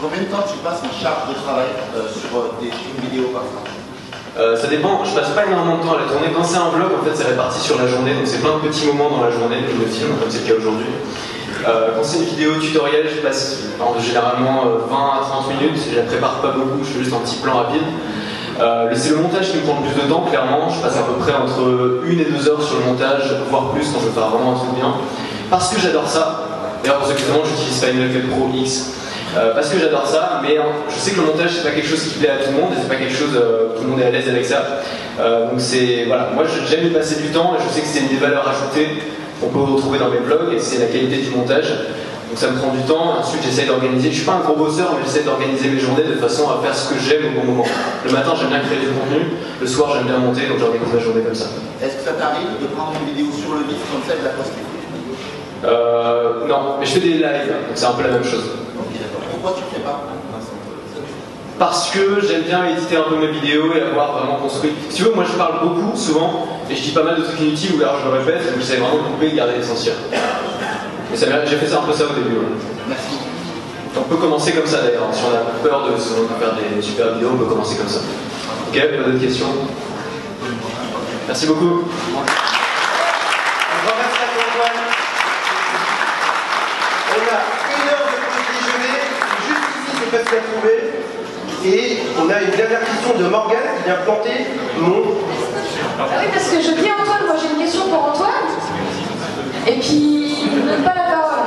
Combien 0.00 0.20
de 0.22 0.26
temps 0.26 0.42
tu 0.42 0.58
passes 0.58 0.82
en 0.82 0.92
charge 0.92 1.28
de 1.30 1.34
travail 1.40 1.70
euh, 1.94 2.08
sur 2.10 2.36
euh, 2.36 2.50
tes 2.60 2.66
films 2.66 3.00
vidéo 3.10 3.28
par 3.28 3.42
exemple 3.44 3.75
Euh, 4.38 4.56
ça 4.56 4.66
dépend, 4.68 5.02
je 5.04 5.14
passe 5.18 5.30
pas 5.30 5.46
énormément 5.46 5.78
de 5.78 5.82
temps 5.82 5.94
à 5.96 6.00
la 6.00 6.12
tournée. 6.12 6.28
Quand 6.36 6.44
c'est 6.44 6.58
un 6.58 6.68
vlog, 6.68 6.90
en 7.00 7.04
fait, 7.04 7.12
c'est 7.14 7.24
réparti 7.28 7.58
sur 7.60 7.78
la 7.80 7.86
journée, 7.86 8.12
donc 8.14 8.26
c'est 8.26 8.40
plein 8.40 8.54
de 8.60 8.68
petits 8.68 8.86
moments 8.86 9.08
dans 9.16 9.24
la 9.24 9.30
journée 9.30 9.56
que 9.64 9.72
je 9.72 9.76
me 9.80 9.86
filme, 9.86 10.12
comme 10.20 10.28
c'est 10.30 10.44
le 10.46 10.52
cas 10.52 10.58
aujourd'hui. 10.60 10.86
Euh, 11.66 11.88
quand 11.96 12.04
c'est 12.04 12.18
une 12.18 12.24
vidéo 12.24 12.52
tutoriel, 12.60 13.08
je 13.08 13.20
passe 13.26 13.60
en- 13.80 13.98
généralement 13.98 14.64
euh, 14.66 14.84
20 14.90 14.96
à 14.96 15.20
30 15.24 15.48
minutes, 15.56 15.80
je 15.90 15.96
la 15.96 16.02
prépare 16.02 16.42
pas 16.44 16.50
beaucoup, 16.52 16.84
je 16.84 16.90
fais 16.90 16.98
juste 17.04 17.14
un 17.16 17.24
petit 17.24 17.36
plan 17.36 17.54
rapide. 17.56 17.80
Euh, 18.60 18.90
c'est 18.94 19.10
le 19.10 19.16
montage 19.16 19.50
qui 19.50 19.56
me 19.56 19.62
prend 19.62 19.80
le 19.80 19.88
plus 19.88 20.02
de 20.02 20.08
temps, 20.08 20.24
clairement. 20.28 20.68
Je 20.68 20.80
passe 20.80 20.96
à 20.96 21.02
peu 21.02 21.14
près 21.14 21.32
entre 21.32 22.00
1 22.04 22.10
et 22.12 22.24
2 22.28 22.48
heures 22.48 22.62
sur 22.62 22.76
le 22.80 22.84
montage, 22.92 23.24
voire 23.50 23.70
plus 23.72 23.88
quand 23.92 24.00
je 24.00 24.06
veux 24.06 24.12
faire 24.12 24.28
vraiment 24.28 24.52
un 24.52 24.56
truc 24.58 24.74
bien. 24.76 24.92
Parce 25.50 25.72
que 25.72 25.80
j'adore 25.80 26.08
ça. 26.08 26.44
D'ailleurs, 26.82 26.98
pour 26.98 27.08
ceux 27.08 27.14
qui 27.14 27.24
demandent, 27.24 27.46
j'utilise 27.48 27.82
Final 27.82 28.10
Cut 28.12 28.28
Pro 28.28 28.48
X. 28.54 28.92
Euh, 29.36 29.52
parce 29.54 29.68
que 29.68 29.78
j'adore 29.78 30.06
ça, 30.06 30.40
mais 30.42 30.56
hein, 30.56 30.64
je 30.88 30.94
sais 30.94 31.10
que 31.10 31.20
le 31.20 31.26
montage 31.26 31.50
c'est 31.56 31.62
pas 31.62 31.74
quelque 31.74 31.88
chose 31.88 32.02
qui 32.02 32.18
plaît 32.18 32.30
à 32.30 32.36
tout 32.42 32.50
le 32.52 32.56
monde 32.56 32.72
et 32.72 32.80
c'est 32.80 32.88
pas 32.88 32.96
quelque 32.96 33.14
chose 33.14 33.36
euh, 33.36 33.76
tout 33.76 33.82
le 33.82 33.88
monde 33.88 34.00
est 34.00 34.06
à 34.06 34.10
l'aise 34.10 34.28
avec 34.28 34.44
ça. 34.46 34.64
Euh, 35.20 35.50
donc 35.50 35.60
c'est 35.60 36.04
voilà, 36.06 36.30
moi 36.34 36.44
j'aime 36.66 36.86
y 36.86 36.90
passer 36.90 37.20
du 37.20 37.28
temps 37.28 37.52
et 37.54 37.62
je 37.62 37.74
sais 37.74 37.82
que 37.82 37.86
c'est 37.86 38.00
une 38.00 38.08
des 38.08 38.16
valeurs 38.16 38.48
ajoutées 38.48 38.96
qu'on 39.40 39.48
peut 39.48 39.60
retrouver 39.60 39.98
dans 39.98 40.08
mes 40.08 40.20
blogs 40.20 40.54
et 40.54 40.58
c'est 40.58 40.78
la 40.78 40.86
qualité 40.86 41.18
du 41.18 41.30
montage. 41.36 41.68
Donc 41.68 42.38
ça 42.38 42.48
me 42.48 42.56
prend 42.56 42.72
du 42.72 42.80
temps. 42.88 43.18
Ensuite 43.20 43.42
j'essaie 43.44 43.66
d'organiser. 43.66 44.10
Je 44.10 44.16
suis 44.16 44.24
pas 44.24 44.40
un 44.40 44.40
gros 44.40 44.56
bosseur, 44.56 44.96
mais 44.96 45.04
j'essaie 45.04 45.24
d'organiser 45.24 45.68
mes 45.68 45.78
journées 45.78 46.04
de 46.04 46.14
façon 46.16 46.48
à 46.48 46.62
faire 46.64 46.74
ce 46.74 46.94
que 46.94 46.98
j'aime 46.98 47.36
au 47.36 47.40
bon 47.40 47.52
moment. 47.52 47.66
Le 48.06 48.12
matin 48.12 48.32
j'aime 48.40 48.48
bien 48.48 48.60
créer 48.60 48.80
du 48.80 48.88
contenu, 48.88 49.36
le 49.60 49.66
soir 49.66 49.92
j'aime 49.96 50.06
bien 50.06 50.16
monter, 50.16 50.48
donc 50.48 50.60
j'organise 50.60 50.88
ma 50.88 50.98
journée 50.98 51.20
comme 51.20 51.34
ça. 51.34 51.52
Est-ce 51.84 51.96
que 51.96 52.04
ça 52.08 52.12
t'arrive 52.16 52.56
de 52.56 52.66
prendre 52.72 52.92
une 53.04 53.12
vidéo 53.12 53.28
sur 53.36 53.52
le 53.52 53.68
vif 53.68 53.84
comme 53.92 54.00
ça 54.08 54.16
et 54.16 54.20
de 54.20 54.24
la 54.24 54.32
poster 54.32 54.64
Euh, 55.64 56.46
non, 56.48 56.76
mais 56.80 56.86
je 56.86 56.92
fais 56.92 57.00
des 57.00 57.20
lives, 57.20 57.52
donc 57.52 57.76
c'est 57.76 57.84
un 57.84 57.92
peu 57.92 58.02
la 58.02 58.16
même 58.16 58.24
chose. 58.24 58.64
Pourquoi 59.46 59.62
tu 59.62 59.68
ne 59.70 59.78
fais 59.78 59.84
pas 59.88 60.00
Parce 61.56 61.90
que 61.90 62.20
j'aime 62.26 62.42
bien 62.42 62.66
éditer 62.66 62.96
un 62.96 63.02
peu 63.08 63.14
mes 63.16 63.28
vidéos 63.28 63.72
et 63.76 63.80
avoir 63.80 64.18
vraiment 64.18 64.38
construit. 64.40 64.72
Si 64.90 64.96
tu 64.96 65.02
veux, 65.04 65.14
moi 65.14 65.22
je 65.24 65.32
parle 65.38 65.60
beaucoup, 65.62 65.96
souvent, 65.96 66.48
et 66.68 66.74
je 66.74 66.82
dis 66.82 66.90
pas 66.90 67.04
mal 67.04 67.14
de 67.16 67.22
trucs 67.22 67.38
inutiles 67.38 67.76
ou 67.78 67.82
alors 67.82 67.98
je 68.04 68.10
le 68.10 68.18
répète, 68.18 68.44
donc 68.50 68.58
j'essaie 68.60 68.78
vraiment 68.78 68.96
de 68.96 69.02
couper 69.08 69.26
et 69.28 69.30
de 69.30 69.36
garder 69.36 69.54
l'essentiel. 69.56 69.94
Et 71.14 71.16
ça 71.16 71.26
m'a- 71.28 71.44
j'ai 71.44 71.56
fait 71.58 71.66
ça 71.68 71.78
un 71.78 71.82
peu 71.86 71.92
ça 71.92 72.04
au 72.06 72.14
début. 72.14 72.34
ouais. 72.38 72.44
Merci. 72.88 73.18
On 73.96 74.02
peut 74.02 74.16
commencer 74.16 74.50
comme 74.52 74.66
ça 74.66 74.78
d'ailleurs. 74.82 75.06
Si 75.12 75.22
on 75.24 75.32
a 75.34 75.38
peur 75.62 75.84
de 75.86 75.92
faire 75.96 76.54
des 76.74 76.82
super 76.82 77.12
vidéos, 77.14 77.30
on 77.34 77.36
peut 77.38 77.46
commencer 77.46 77.76
comme 77.76 77.88
ça. 77.88 78.00
Ok, 78.68 78.74
pas 78.80 79.04
d'autres 79.04 79.20
questions? 79.20 79.46
Merci 81.28 81.46
beaucoup. 81.46 81.84
Un 81.86 82.16
grand 83.86 83.96
merci 83.96 84.18
à 84.18 84.26
toi, 84.26 84.42
Antoine. 84.50 84.82
On 87.08 87.14
a 87.14 87.38
une 87.72 87.88
heure 87.88 88.04
de 88.04 88.16
pause 88.26 88.46
déjeuner, 88.52 89.00
juste 89.46 90.25
Et 91.64 91.98
on 92.18 92.30
a 92.30 92.42
une 92.42 92.50
dernière 92.50 92.80
question 92.80 93.18
de 93.18 93.28
Morgane 93.28 93.58
qui 93.78 93.84
vient 93.84 93.96
planter 94.04 94.46
mon. 94.78 95.02
Ah 95.98 96.06
oui, 96.20 96.26
parce 96.32 96.48
que 96.48 96.60
je 96.60 96.70
dis 96.80 96.88
Antoine, 96.90 97.26
moi 97.26 97.36
j'ai 97.40 97.54
une 97.54 97.62
question 97.62 97.88
pour 97.88 98.10
Antoine. 98.10 98.30
Et 99.66 99.80
puis, 99.80 100.36
il 100.44 100.54
ne 100.54 100.70
donne 100.70 100.82
pas 100.84 100.94
la 100.94 101.10
parole. 101.10 101.38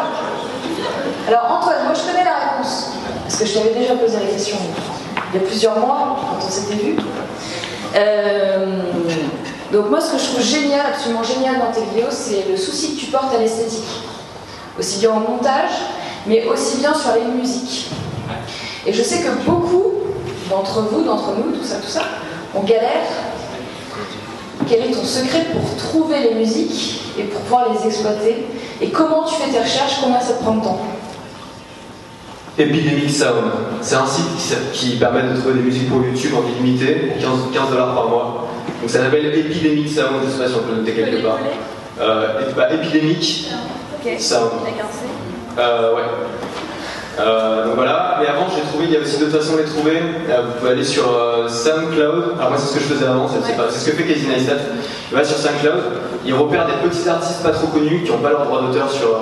Alors 1.27 1.59
Antoine, 1.59 1.85
moi 1.85 1.93
je 1.93 2.11
connais 2.11 2.25
la 2.25 2.51
réponse. 2.51 2.91
Parce 3.23 3.37
que 3.37 3.45
je 3.45 3.53
t'avais 3.53 3.73
déjà 3.73 3.95
posé 3.95 4.17
la 4.17 4.31
question 4.31 4.57
il 5.31 5.39
y 5.39 5.43
a 5.43 5.47
plusieurs 5.47 5.77
mois, 5.79 6.17
quand 6.19 6.45
on 6.45 6.49
s'était 6.49 6.83
vu. 6.83 6.95
Euh, 7.95 8.81
donc 9.71 9.89
moi 9.89 10.01
ce 10.01 10.13
que 10.13 10.17
je 10.17 10.25
trouve 10.25 10.41
génial, 10.43 10.81
absolument 10.87 11.23
génial 11.23 11.59
dans 11.59 11.71
tes 11.71 11.81
vidéos, 11.81 12.11
c'est 12.11 12.45
le 12.49 12.57
souci 12.57 12.95
que 12.95 12.99
tu 12.99 13.05
portes 13.07 13.33
à 13.33 13.37
l'esthétique. 13.37 13.85
Aussi 14.77 14.99
bien 14.99 15.11
en 15.11 15.19
montage, 15.19 15.71
mais 16.25 16.45
aussi 16.45 16.77
bien 16.77 16.93
sur 16.93 17.13
les 17.13 17.25
musiques. 17.25 17.89
Et 18.89 18.93
je 18.93 19.03
sais 19.03 19.19
que 19.19 19.45
beaucoup 19.45 19.93
d'entre 20.49 20.81
vous, 20.81 21.03
d'entre 21.03 21.35
nous, 21.37 21.55
tout 21.55 21.63
ça, 21.63 21.75
tout 21.75 21.91
ça, 21.91 22.01
on 22.55 22.61
galère 22.61 23.05
quel 24.67 24.79
est 24.81 24.91
ton 24.91 25.03
secret 25.03 25.45
pour 25.53 25.75
trouver 25.77 26.21
les 26.21 26.33
musiques 26.33 27.01
et 27.19 27.23
pour 27.23 27.41
pouvoir 27.41 27.67
les 27.71 27.87
exploiter? 27.87 28.47
Et 28.81 28.89
comment 28.89 29.25
tu 29.25 29.35
fais 29.35 29.51
tes 29.51 29.59
recherches? 29.59 29.99
Combien 30.01 30.19
ça 30.19 30.33
te 30.33 30.43
prend 30.43 30.55
de 30.55 30.63
temps? 30.63 30.81
Epidemic 32.57 33.11
Sound. 33.11 33.51
C'est 33.81 33.95
un 33.95 34.07
site 34.07 34.71
qui, 34.73 34.95
permet 34.97 35.21
de 35.21 35.39
trouver 35.39 35.53
des 35.53 35.61
musiques 35.61 35.87
pour 35.87 36.03
YouTube 36.03 36.33
en 36.35 36.49
illimité, 36.49 37.13
15, 37.19 37.29
15 37.53 37.69
dollars 37.69 37.93
par 37.93 38.09
mois. 38.09 38.47
Donc 38.81 38.89
ça 38.89 39.03
s'appelle 39.03 39.27
Epidemic 39.27 39.87
Sound, 39.87 40.21
je 40.25 40.31
sais 40.31 40.43
pas 40.43 40.49
si 40.49 40.55
on 40.55 40.67
peut 40.67 40.75
noter 40.75 40.93
quelque 40.93 41.23
part. 41.23 41.37
Euh, 42.01 42.51
bah, 42.57 42.73
Epidemic. 42.73 43.49
Sound. 44.17 44.49
Euh, 45.59 45.95
ouais. 45.95 46.01
Euh, 47.19 47.65
donc 47.65 47.75
voilà, 47.75 48.17
mais 48.21 48.27
avant 48.27 48.47
j'ai 48.53 48.61
trouvé, 48.61 48.85
il 48.85 48.91
y 48.91 48.97
a 48.97 49.01
aussi 49.01 49.17
d'autres 49.17 49.37
façons 49.37 49.55
de 49.55 49.59
les 49.59 49.65
trouver. 49.65 49.97
Euh, 50.29 50.41
vous 50.45 50.59
pouvez 50.59 50.71
aller 50.71 50.83
sur 50.85 51.03
euh, 51.11 51.49
SoundCloud. 51.49 52.35
Alors 52.37 52.51
moi 52.51 52.57
c'est 52.57 52.67
ce 52.67 52.73
que 52.75 52.79
je 52.79 52.93
faisais 52.93 53.05
avant, 53.05 53.27
c'est 53.27 53.79
ce 53.79 53.89
que 53.89 53.97
fait 53.97 54.03
Casey 54.03 54.27
Neistat. 54.27 54.53
Il 55.11 55.17
va 55.17 55.23
sur 55.23 55.37
SoundCloud, 55.37 55.83
il 56.25 56.33
repère 56.33 56.67
des 56.67 56.87
petits 56.87 57.09
artistes 57.09 57.43
pas 57.43 57.49
trop 57.49 57.67
connus 57.67 58.03
qui 58.03 58.11
n'ont 58.11 58.19
pas 58.19 58.29
leur 58.29 58.45
droit 58.45 58.61
d'auteur 58.61 58.89
sur, 58.89 59.19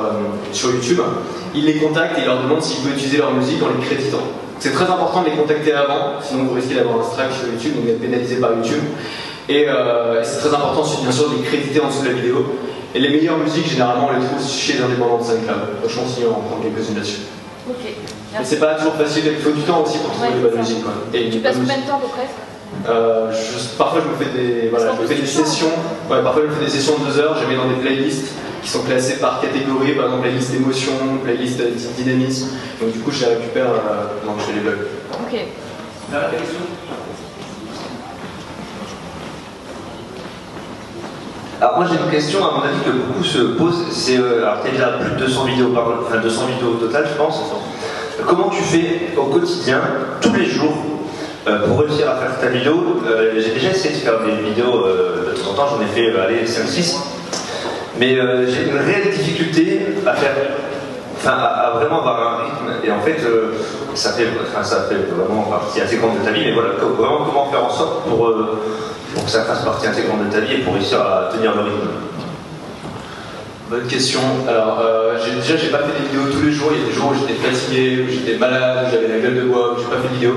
sur 0.51 0.71
YouTube. 0.71 0.99
Il 1.55 1.65
les 1.65 1.77
contacte 1.77 2.19
et 2.19 2.21
il 2.21 2.27
leur 2.27 2.43
demande 2.43 2.61
s'il 2.61 2.83
peut 2.83 2.95
utiliser 2.95 3.17
leur 3.17 3.33
musique 3.33 3.63
en 3.63 3.67
les 3.69 3.83
créditant. 3.83 4.21
C'est 4.59 4.73
très 4.73 4.85
important 4.85 5.21
de 5.21 5.29
les 5.29 5.35
contacter 5.35 5.73
avant, 5.73 6.19
sinon 6.21 6.45
vous 6.45 6.55
risquez 6.55 6.75
d'avoir 6.75 6.99
un 6.99 7.03
strike 7.03 7.31
sur 7.31 7.47
YouTube, 7.47 7.75
donc 7.77 7.85
d'être 7.85 8.01
pénalisé 8.01 8.35
par 8.35 8.51
YouTube. 8.51 8.83
Et, 9.49 9.61
et 9.61 9.67
c'est 10.23 10.39
très 10.39 10.49
important 10.49 10.81
ensuite, 10.81 11.03
bien 11.03 11.11
sûr 11.11 11.29
de 11.29 11.35
les 11.37 11.43
créditer 11.43 11.79
en 11.79 11.87
dessous 11.87 12.03
de 12.03 12.09
la 12.09 12.13
vidéo. 12.13 12.45
Et 12.93 12.99
les 12.99 13.09
meilleures 13.09 13.37
musiques, 13.37 13.69
généralement, 13.69 14.09
on 14.11 14.19
les 14.19 14.25
trouve 14.25 14.43
chez 14.45 14.73
les 14.73 14.81
indépendants 14.81 15.19
de 15.19 15.23
SoundCloud. 15.23 15.81
Donc, 15.81 15.89
je 15.89 15.99
continue 15.99 16.25
à 16.25 16.29
en 16.29 16.41
prendre 16.41 16.63
quelques-unes 16.63 16.95
là-dessus. 16.95 17.36
Mais 18.39 18.45
c'est 18.45 18.59
pas 18.59 18.75
toujours 18.75 18.95
facile, 18.95 19.23
il 19.25 19.37
faut 19.41 19.51
du 19.51 19.61
temps 19.61 19.81
aussi 19.83 19.97
pour 19.99 20.11
trouver 20.11 20.27
Ouais, 20.29 20.33
c'est 20.49 20.55
ça. 20.55 20.59
musiques. 20.61 20.83
quoi. 20.83 20.93
Et 21.13 21.29
Tu 21.29 21.39
passes 21.39 21.55
combien 21.55 21.77
de 21.77 21.81
temps 21.87 21.97
à 21.97 21.99
peu 21.99 22.07
près 22.07 22.27
euh, 22.89 23.31
je- 23.31 23.75
parfois 23.77 24.01
je 24.03 24.07
me 24.09 24.15
fais 24.31 24.37
des, 24.37 24.69
voilà, 24.69 24.91
je 24.95 25.01
me 25.01 25.07
fais 25.07 25.15
des 25.15 25.25
sessions. 25.25 25.71
Ouais, 26.09 26.21
parfois 26.21 26.43
je 26.43 26.47
me 26.49 26.53
fais 26.53 26.65
des 26.65 26.71
sessions 26.71 26.93
de 26.99 27.05
deux 27.11 27.19
heures. 27.19 27.35
Je 27.35 27.41
les 27.41 27.55
mets 27.55 27.61
dans 27.61 27.67
des 27.69 27.75
playlists 27.81 28.27
qui 28.61 28.69
sont 28.69 28.83
classées 28.83 29.15
par 29.17 29.41
catégorie, 29.41 29.93
par 29.93 30.05
exemple 30.05 30.23
playlist 30.23 30.53
émotion, 30.53 30.91
playlist 31.23 31.59
euh, 31.59 31.71
dynamisme. 31.97 32.49
Donc 32.81 32.91
du 32.91 32.99
coup 32.99 33.11
je 33.11 33.25
les 33.25 33.35
récupère 33.35 33.65
euh, 33.65 34.05
quand 34.25 34.35
je 34.39 34.43
fais 34.43 34.53
les 34.53 34.59
blogs. 34.59 34.85
Ok. 35.13 35.39
Alors 41.59 41.77
moi 41.77 41.87
j'ai 41.89 41.97
une 41.97 42.11
question 42.11 42.45
à 42.47 42.51
mon 42.51 42.61
avis 42.61 42.79
que 42.85 42.91
beaucoup 42.91 43.23
se 43.23 43.39
posent, 43.39 43.85
c'est 43.91 44.17
euh, 44.17 44.43
alors 44.43 44.61
tu 44.61 44.67
as 44.69 44.71
déjà 44.71 44.87
plus 44.89 45.11
de 45.11 45.25
200 45.25 45.45
vidéos 45.45 45.69
par 45.69 45.85
enfin 46.05 46.17
200 46.21 46.45
vidéos 46.53 46.73
au 46.73 46.85
total 46.85 47.05
je 47.11 47.17
pense. 47.17 47.41
Comment 48.27 48.49
tu 48.49 48.61
fais 48.61 49.15
au 49.17 49.23
quotidien, 49.27 49.79
tous 50.19 50.33
les 50.33 50.45
jours, 50.47 50.73
euh, 51.47 51.65
pour 51.65 51.79
réussir 51.79 52.09
à 52.09 52.17
faire 52.17 52.37
ta 52.41 52.47
vidéo 52.47 53.01
Euh, 53.07 53.39
J'ai 53.39 53.51
déjà 53.51 53.69
essayé 53.69 53.95
de 53.95 53.99
faire 54.01 54.19
des 54.19 54.43
vidéos 54.49 54.85
euh, 54.85 55.31
de 55.33 55.39
temps 55.39 55.51
en 55.51 55.53
temps, 55.53 55.67
j'en 55.71 55.81
ai 55.81 55.87
fait 55.87 56.13
allez 56.19 56.45
5-6, 56.45 56.97
mais 57.97 58.15
j'ai 58.49 58.69
une 58.69 58.77
réelle 58.77 59.11
difficulté 59.11 59.79
à 60.05 60.13
faire, 60.13 60.35
enfin 61.17 61.31
à, 61.31 61.71
vraiment 61.75 61.99
avoir 61.99 62.33
un 62.33 62.43
rythme. 62.43 62.85
Et 62.85 62.91
en 62.91 62.99
fait 62.99 63.15
ça 63.93 64.11
fait, 64.11 64.27
enfin, 64.41 64.61
ça 64.63 64.81
fait 64.89 64.95
vraiment 65.15 65.43
partie 65.43 65.79
intégrante 65.81 66.19
de 66.19 66.25
ta 66.25 66.31
vie, 66.31 66.43
mais 66.45 66.53
voilà 66.53 66.71
vraiment 66.71 67.23
comment 67.25 67.49
faire 67.49 67.63
en 67.63 67.69
sorte 67.69 68.03
pour 68.03 68.29
pour 69.15 69.23
que 69.25 69.31
ça 69.31 69.43
fasse 69.43 69.63
partie 69.63 69.87
intégrante 69.87 70.27
de 70.27 70.31
ta 70.31 70.41
vie 70.41 70.55
et 70.55 70.57
pour 70.59 70.73
réussir 70.73 70.99
à 70.99 71.29
tenir 71.33 71.55
le 71.55 71.61
rythme. 71.61 71.87
Bonne 73.69 73.87
question. 73.87 74.19
Alors, 74.47 74.79
euh, 74.81 75.17
déjà, 75.41 75.57
j'ai 75.57 75.67
pas 75.69 75.79
fait 75.79 76.01
des 76.01 76.07
vidéos 76.07 76.31
tous 76.31 76.45
les 76.45 76.51
jours. 76.53 76.71
Il 76.73 76.79
y 76.79 76.83
a 76.83 76.87
des 76.87 76.93
jours 76.93 77.11
où 77.11 77.15
j'étais 77.15 77.39
fatigué, 77.39 78.05
où 78.07 78.11
j'étais 78.11 78.37
malade, 78.37 78.87
où 78.87 78.91
j'avais 78.91 79.07
la 79.09 79.19
gueule 79.19 79.35
de 79.35 79.41
bois, 79.41 79.73
où 79.73 79.77
j'ai 79.77 79.85
pas 79.85 80.01
fait 80.01 80.07
de 80.09 80.13
vidéo. 80.13 80.33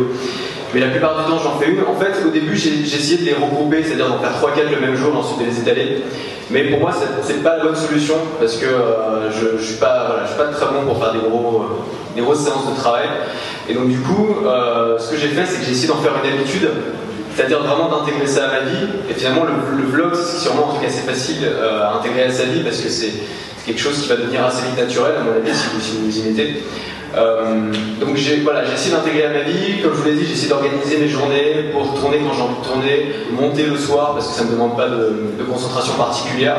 Mais 0.75 0.81
la 0.81 0.89
plupart 0.89 1.17
du 1.17 1.31
temps, 1.31 1.39
j'en 1.39 1.59
fais 1.59 1.71
une. 1.71 1.81
En 1.83 1.95
fait, 1.99 2.13
au 2.27 2.31
début, 2.31 2.57
j'ai 2.57 2.81
essayé 2.81 3.19
de 3.19 3.25
les 3.25 3.35
regrouper, 3.35 3.83
c'est-à-dire 3.85 4.09
d'en 4.09 4.19
faire 4.19 4.33
3-4 4.41 4.71
le 4.75 4.81
même 4.81 4.97
jour, 4.97 5.17
ensuite 5.17 5.39
de 5.41 5.45
les 5.45 5.61
étaler. 5.61 6.03
Mais 6.51 6.65
pour 6.65 6.81
moi, 6.81 6.91
c'est- 7.23 7.43
pas 7.45 7.57
la 7.59 7.65
bonne 7.65 7.77
solution 7.77 8.17
parce 8.41 8.57
que 8.57 8.67
euh, 8.67 9.31
je, 9.31 9.59
je 9.59 9.65
suis 9.65 9.77
pas, 9.77 10.23
je 10.25 10.29
suis 10.29 10.37
pas 10.37 10.47
très 10.49 10.67
bon 10.67 10.83
pour 10.85 10.99
faire 11.03 11.13
des, 11.13 11.21
gros, 11.21 11.65
des 12.17 12.21
grosses 12.23 12.41
séances 12.41 12.69
de 12.69 12.77
travail. 12.77 13.07
Et 13.69 13.75
donc, 13.75 13.89
du 13.89 13.99
coup, 14.01 14.37
euh, 14.45 14.99
ce 14.99 15.13
que 15.13 15.17
j'ai 15.17 15.29
fait, 15.29 15.47
c'est 15.47 15.61
que 15.61 15.65
j'ai 15.65 15.71
essayé 15.73 15.89
d'en 15.89 15.97
faire 16.03 16.13
une 16.23 16.33
habitude. 16.33 16.69
C'est-à-dire 17.41 17.63
vraiment 17.63 17.89
d'intégrer 17.89 18.27
ça 18.27 18.49
à 18.49 18.49
ma 18.49 18.61
vie. 18.69 18.85
Et 19.09 19.15
finalement, 19.15 19.45
le, 19.45 19.87
vlog, 19.87 20.13
c'est 20.15 20.41
sûrement 20.43 20.69
un 20.69 20.75
truc 20.75 20.87
assez 20.87 21.01
facile 21.01 21.39
euh, 21.43 21.87
à 21.87 21.95
intégrer 21.97 22.25
à 22.25 22.31
sa 22.31 22.45
vie 22.45 22.61
parce 22.61 22.83
que 22.83 22.91
c'est 22.91 23.13
quelque 23.65 23.81
chose 23.81 24.03
qui 24.03 24.11
va 24.11 24.17
devenir 24.17 24.45
assez 24.45 24.67
vite 24.67 24.77
naturel, 24.77 25.15
à 25.19 25.25
mon 25.25 25.33
avis, 25.33 25.57
si 25.57 25.69
vous, 25.73 25.81
si 25.81 25.97
vous 25.97 26.19
y 26.19 26.31
mettez. 26.31 26.63
Euh, 27.17 27.73
donc 27.99 28.15
j'ai 28.17 28.41
voilà, 28.41 28.65
essayé 28.71 28.95
d'intégrer 28.95 29.25
à 29.25 29.31
ma 29.31 29.41
vie. 29.41 29.81
Comme 29.83 29.93
je 29.95 29.99
vous 30.01 30.05
l'ai 30.05 30.17
dit, 30.17 30.27
j'ai 30.27 30.35
essayé 30.35 30.49
d'organiser 30.51 30.99
mes 30.99 31.09
journées 31.09 31.71
pour 31.73 31.99
tourner 31.99 32.19
quand 32.19 32.35
j'ai 32.35 32.43
envie 32.43 32.61
de 32.61 32.67
tourner, 32.67 33.07
monter 33.33 33.63
le 33.63 33.79
soir 33.79 34.13
parce 34.13 34.29
que 34.29 34.35
ça 34.35 34.45
ne 34.45 34.49
me 34.49 34.53
demande 34.53 34.77
pas 34.77 34.89
de 34.89 35.43
concentration 35.51 35.95
particulière. 35.95 36.57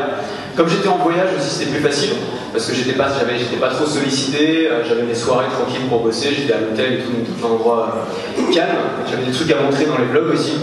Comme 0.56 0.68
j'étais 0.68 0.88
en 0.88 0.98
voyage 0.98 1.28
aussi, 1.38 1.48
c'était 1.48 1.70
plus 1.70 1.80
facile 1.80 2.10
parce 2.52 2.66
que 2.66 2.74
j'étais 2.74 2.92
pas, 2.92 3.08
j'étais 3.38 3.56
pas 3.56 3.70
trop 3.70 3.86
sollicité. 3.86 4.68
euh, 4.70 4.84
j'avais 4.86 5.02
mes 5.02 5.14
soirées 5.14 5.46
tranquilles 5.50 5.88
pour 5.88 6.00
bosser. 6.00 6.34
J'étais 6.36 6.52
à 6.52 6.60
l'hôtel 6.60 6.92
et 6.94 6.98
tout, 6.98 7.10
donc 7.10 7.24
tout 7.24 7.46
un 7.46 7.50
endroit 7.50 7.96
euh, 8.38 8.52
calme. 8.52 8.76
J'avais 9.10 9.24
des 9.24 9.32
trucs 9.32 9.50
à 9.50 9.60
montrer 9.62 9.86
dans 9.86 9.98
les 9.98 10.04
vlogs 10.04 10.34
aussi. 10.34 10.58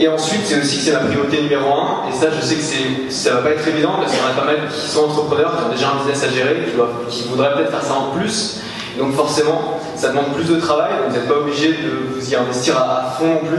Et 0.00 0.08
ensuite, 0.08 0.40
c'est 0.44 0.58
aussi 0.58 0.78
que 0.78 0.82
c'est 0.82 0.92
ma 0.92 1.00
priorité 1.00 1.42
numéro 1.42 1.72
un. 1.72 2.08
Et 2.08 2.12
ça, 2.12 2.26
je 2.34 2.44
sais 2.44 2.56
que 2.56 3.12
ça 3.12 3.34
va 3.34 3.42
pas 3.42 3.50
être 3.50 3.66
évident 3.68 3.92
parce 3.98 4.10
qu'il 4.12 4.20
y 4.20 4.24
en 4.24 4.30
a 4.30 4.40
pas 4.40 4.46
mal 4.46 4.56
qui 4.68 4.88
sont 4.90 5.04
entrepreneurs, 5.04 5.56
qui 5.58 5.64
ont 5.64 5.72
déjà 5.72 5.90
un 5.90 5.98
business 5.98 6.24
à 6.24 6.34
gérer, 6.34 6.64
qui, 7.08 7.22
qui 7.22 7.28
voudraient 7.28 7.54
peut-être 7.54 7.70
faire 7.70 7.82
ça 7.82 7.94
en 7.94 8.10
plus. 8.16 8.60
Donc 8.98 9.14
forcément, 9.14 9.80
ça 9.96 10.08
demande 10.08 10.32
plus 10.34 10.48
de 10.48 10.58
travail. 10.58 10.90
Donc 10.98 11.10
vous 11.10 11.16
n'êtes 11.16 11.28
pas 11.28 11.38
obligé 11.38 11.68
de 11.68 12.14
vous 12.14 12.30
y 12.30 12.34
investir 12.34 12.76
à 12.76 13.14
fond 13.18 13.26
non 13.26 13.48
plus. 13.48 13.58